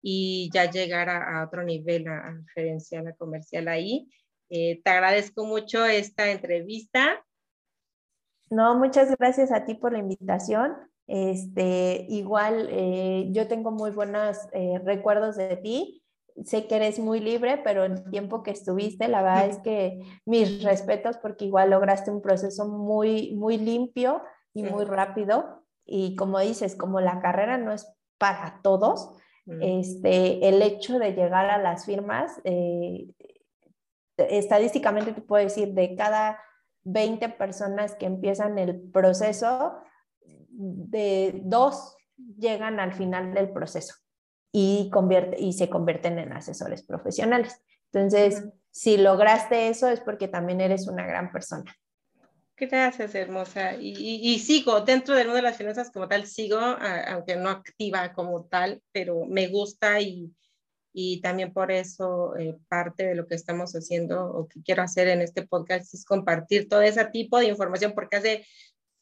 y 0.00 0.48
ya 0.54 0.70
llegar 0.70 1.10
a, 1.10 1.44
otro 1.44 1.64
nivel, 1.64 2.06
a, 2.06 2.18
a 2.18 2.36
gerencial, 2.54 3.08
a 3.08 3.16
comercial 3.16 3.66
ahí. 3.66 4.08
te 4.48 4.80
agradezco 4.84 5.44
mucho 5.44 5.84
esta 5.86 6.30
entrevista. 6.30 7.24
No, 8.50 8.78
muchas 8.78 9.14
gracias 9.18 9.52
a 9.52 9.64
ti 9.64 9.74
por 9.74 9.92
la 9.92 9.98
invitación. 9.98 10.76
Este, 11.06 12.06
igual 12.08 12.68
eh, 12.70 13.28
yo 13.30 13.48
tengo 13.48 13.70
muy 13.70 13.90
buenos 13.90 14.36
eh, 14.52 14.80
recuerdos 14.84 15.36
de 15.36 15.56
ti. 15.56 16.02
Sé 16.44 16.66
que 16.66 16.76
eres 16.76 16.98
muy 16.98 17.20
libre, 17.20 17.60
pero 17.64 17.84
el 17.84 18.08
tiempo 18.10 18.42
que 18.42 18.52
estuviste, 18.52 19.08
la 19.08 19.22
verdad 19.22 19.46
es 19.46 19.58
que 19.58 20.00
mis 20.24 20.62
respetos 20.62 21.16
porque 21.16 21.46
igual 21.46 21.70
lograste 21.70 22.10
un 22.10 22.22
proceso 22.22 22.68
muy, 22.68 23.34
muy 23.34 23.58
limpio 23.58 24.22
y 24.54 24.62
muy 24.62 24.84
rápido. 24.84 25.64
Y 25.84 26.14
como 26.14 26.38
dices, 26.38 26.76
como 26.76 27.00
la 27.00 27.20
carrera 27.20 27.58
no 27.58 27.72
es 27.72 27.90
para 28.18 28.60
todos, 28.62 29.16
este, 29.60 30.46
el 30.46 30.60
hecho 30.60 30.98
de 30.98 31.12
llegar 31.12 31.46
a 31.46 31.56
las 31.56 31.86
firmas, 31.86 32.38
eh, 32.44 33.08
estadísticamente 34.18 35.12
te 35.12 35.22
puedo 35.22 35.42
decir, 35.42 35.72
de 35.72 35.96
cada 35.96 36.38
20 36.90 37.28
personas 37.30 37.94
que 37.94 38.06
empiezan 38.06 38.58
el 38.58 38.80
proceso, 38.80 39.78
de 40.50 41.40
dos 41.44 41.96
llegan 42.16 42.80
al 42.80 42.92
final 42.92 43.32
del 43.32 43.50
proceso 43.50 43.94
y, 44.52 44.90
convierte, 44.90 45.40
y 45.40 45.52
se 45.52 45.68
convierten 45.68 46.18
en 46.18 46.32
asesores 46.32 46.82
profesionales. 46.82 47.60
Entonces, 47.92 48.48
si 48.70 48.96
lograste 48.96 49.68
eso 49.68 49.88
es 49.88 50.00
porque 50.00 50.28
también 50.28 50.60
eres 50.60 50.88
una 50.88 51.06
gran 51.06 51.30
persona. 51.30 51.74
Gracias, 52.56 53.14
hermosa. 53.14 53.74
Y, 53.74 53.92
y, 53.94 54.38
sigo 54.40 54.80
dentro 54.80 55.14
del 55.14 55.26
mundo 55.26 55.36
de 55.36 55.42
las 55.42 55.56
finanzas 55.56 55.92
como 55.92 56.08
tal, 56.08 56.26
sigo, 56.26 56.58
aunque 56.58 57.36
no 57.36 57.50
activa 57.50 58.12
como 58.12 58.46
tal, 58.46 58.82
pero 58.90 59.26
me 59.26 59.46
gusta 59.46 60.00
y, 60.00 60.32
y 61.00 61.20
también 61.20 61.52
por 61.52 61.70
eso 61.70 62.36
eh, 62.36 62.58
parte 62.66 63.06
de 63.06 63.14
lo 63.14 63.28
que 63.28 63.36
estamos 63.36 63.72
haciendo 63.74 64.32
o 64.34 64.48
que 64.48 64.60
quiero 64.64 64.82
hacer 64.82 65.06
en 65.06 65.20
este 65.20 65.46
podcast 65.46 65.94
es 65.94 66.04
compartir 66.04 66.68
todo 66.68 66.82
ese 66.82 67.04
tipo 67.04 67.38
de 67.38 67.46
información 67.46 67.92
porque 67.94 68.16
hace 68.16 68.46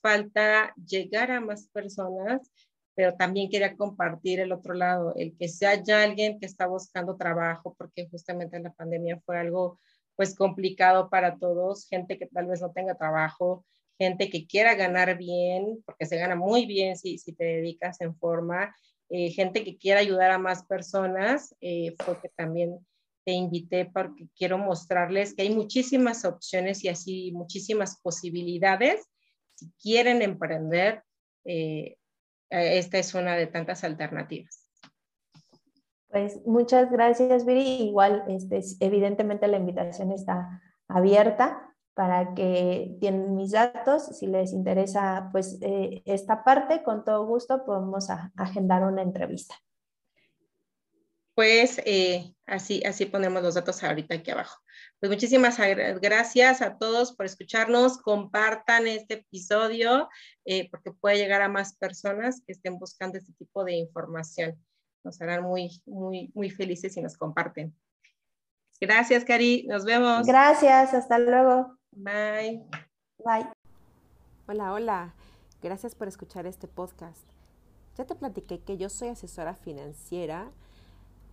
falta 0.02 0.74
llegar 0.76 1.30
a 1.30 1.40
más 1.40 1.68
personas 1.68 2.50
pero 2.94 3.14
también 3.14 3.48
quería 3.48 3.76
compartir 3.76 4.40
el 4.40 4.52
otro 4.52 4.74
lado, 4.74 5.14
el 5.16 5.36
que 5.38 5.48
sea 5.48 5.82
ya 5.82 6.02
alguien 6.02 6.38
que 6.38 6.46
está 6.46 6.66
buscando 6.66 7.16
trabajo, 7.16 7.74
porque 7.78 8.08
justamente 8.10 8.58
la 8.58 8.72
pandemia 8.72 9.20
fue 9.24 9.38
algo 9.38 9.78
pues 10.16 10.34
complicado 10.34 11.08
para 11.08 11.38
todos, 11.38 11.86
gente 11.88 12.18
que 12.18 12.26
tal 12.26 12.46
vez 12.46 12.62
no 12.62 12.72
tenga 12.72 12.94
trabajo, 12.94 13.64
gente 13.98 14.28
que 14.30 14.46
quiera 14.46 14.74
ganar 14.74 15.16
bien, 15.16 15.82
porque 15.86 16.06
se 16.06 16.16
gana 16.18 16.36
muy 16.36 16.66
bien 16.66 16.96
si, 16.96 17.18
si 17.18 17.34
te 17.34 17.44
dedicas 17.44 18.00
en 18.00 18.16
forma, 18.16 18.74
eh, 19.08 19.30
gente 19.30 19.62
que 19.64 19.76
quiera 19.76 20.00
ayudar 20.00 20.30
a 20.30 20.38
más 20.38 20.64
personas, 20.64 21.54
eh, 21.60 21.94
porque 22.04 22.28
también 22.36 22.78
te 23.24 23.32
invité 23.32 23.90
porque 23.92 24.28
quiero 24.36 24.58
mostrarles 24.58 25.34
que 25.34 25.42
hay 25.42 25.54
muchísimas 25.54 26.24
opciones 26.24 26.84
y 26.84 26.88
así 26.88 27.32
muchísimas 27.32 28.00
posibilidades. 28.00 29.08
Si 29.54 29.70
quieren 29.82 30.22
emprender, 30.22 31.02
eh, 31.44 31.96
esta 32.50 32.98
es 32.98 33.14
una 33.14 33.36
de 33.36 33.46
tantas 33.46 33.84
alternativas. 33.84 34.68
Pues 36.08 36.40
muchas 36.46 36.90
gracias, 36.90 37.44
Viri. 37.44 37.88
Igual, 37.88 38.24
este, 38.28 38.60
evidentemente 38.80 39.48
la 39.48 39.56
invitación 39.56 40.12
está 40.12 40.62
abierta 40.88 41.65
para 41.96 42.34
que 42.34 42.94
tienen 43.00 43.34
mis 43.34 43.52
datos. 43.52 44.04
Si 44.18 44.26
les 44.26 44.52
interesa 44.52 45.30
pues 45.32 45.56
eh, 45.62 46.02
esta 46.04 46.44
parte, 46.44 46.82
con 46.82 47.04
todo 47.04 47.24
gusto 47.24 47.64
podemos 47.64 48.08
agendar 48.36 48.84
una 48.84 49.00
entrevista. 49.00 49.54
Pues 51.34 51.80
eh, 51.86 52.34
así, 52.44 52.82
así 52.84 53.06
ponemos 53.06 53.42
los 53.42 53.54
datos 53.54 53.82
ahorita 53.82 54.16
aquí 54.16 54.30
abajo. 54.30 54.60
Pues 55.00 55.10
muchísimas 55.10 55.56
gracias 56.02 56.60
a 56.60 56.76
todos 56.76 57.16
por 57.16 57.24
escucharnos. 57.24 57.96
Compartan 57.96 58.86
este 58.86 59.14
episodio 59.14 60.10
eh, 60.44 60.68
porque 60.70 60.92
puede 60.92 61.16
llegar 61.16 61.40
a 61.40 61.48
más 61.48 61.76
personas 61.76 62.42
que 62.46 62.52
estén 62.52 62.78
buscando 62.78 63.16
este 63.16 63.32
tipo 63.38 63.64
de 63.64 63.72
información. 63.72 64.62
Nos 65.02 65.18
harán 65.22 65.44
muy, 65.44 65.80
muy, 65.86 66.30
muy 66.34 66.50
felices 66.50 66.92
si 66.92 67.00
nos 67.00 67.16
comparten. 67.16 67.74
Gracias, 68.82 69.24
Cari. 69.24 69.66
Nos 69.66 69.86
vemos. 69.86 70.26
Gracias. 70.26 70.92
Hasta 70.92 71.18
luego. 71.18 71.78
Bye. 71.96 72.64
Bye. 73.24 73.48
Hola, 74.46 74.72
hola. 74.72 75.14
Gracias 75.62 75.94
por 75.94 76.06
escuchar 76.06 76.46
este 76.46 76.68
podcast. 76.68 77.28
Ya 77.96 78.04
te 78.04 78.14
platiqué 78.14 78.60
que 78.60 78.76
yo 78.76 78.88
soy 78.88 79.08
asesora 79.08 79.54
financiera 79.54 80.52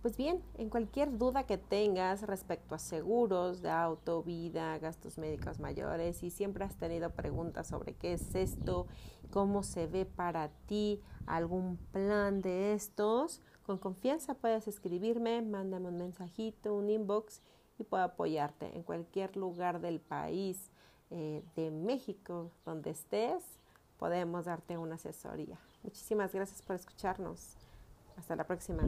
pues 0.04 0.18
bien, 0.18 0.42
en 0.58 0.68
cualquier 0.68 1.16
duda 1.16 1.46
que 1.46 1.56
tengas 1.56 2.20
respecto 2.24 2.74
a 2.74 2.78
seguros 2.78 3.62
de 3.62 3.70
auto, 3.70 4.22
vida, 4.22 4.76
gastos 4.78 5.16
médicos 5.16 5.60
mayores, 5.60 6.22
y 6.22 6.28
siempre 6.28 6.62
has 6.62 6.76
tenido 6.76 7.08
preguntas 7.08 7.68
sobre 7.68 7.94
qué 7.94 8.12
es 8.12 8.34
esto, 8.34 8.86
cómo 9.30 9.62
se 9.62 9.86
ve 9.86 10.04
para 10.04 10.50
ti 10.66 11.00
algún 11.24 11.78
plan 11.90 12.42
de 12.42 12.74
estos, 12.74 13.40
con 13.64 13.78
confianza 13.78 14.34
puedes 14.34 14.68
escribirme, 14.68 15.40
mándame 15.40 15.88
un 15.88 15.96
mensajito, 15.96 16.74
un 16.74 16.90
inbox 16.90 17.40
y 17.78 17.84
puedo 17.84 18.02
apoyarte 18.02 18.74
en 18.74 18.82
cualquier 18.82 19.36
lugar 19.36 19.80
del 19.80 20.00
país, 20.00 20.70
eh, 21.10 21.42
de 21.56 21.70
México, 21.70 22.50
donde 22.64 22.90
estés, 22.90 23.42
podemos 23.98 24.46
darte 24.46 24.76
una 24.78 24.96
asesoría. 24.96 25.58
Muchísimas 25.82 26.32
gracias 26.32 26.62
por 26.62 26.76
escucharnos. 26.76 27.56
Hasta 28.16 28.36
la 28.36 28.44
próxima. 28.44 28.82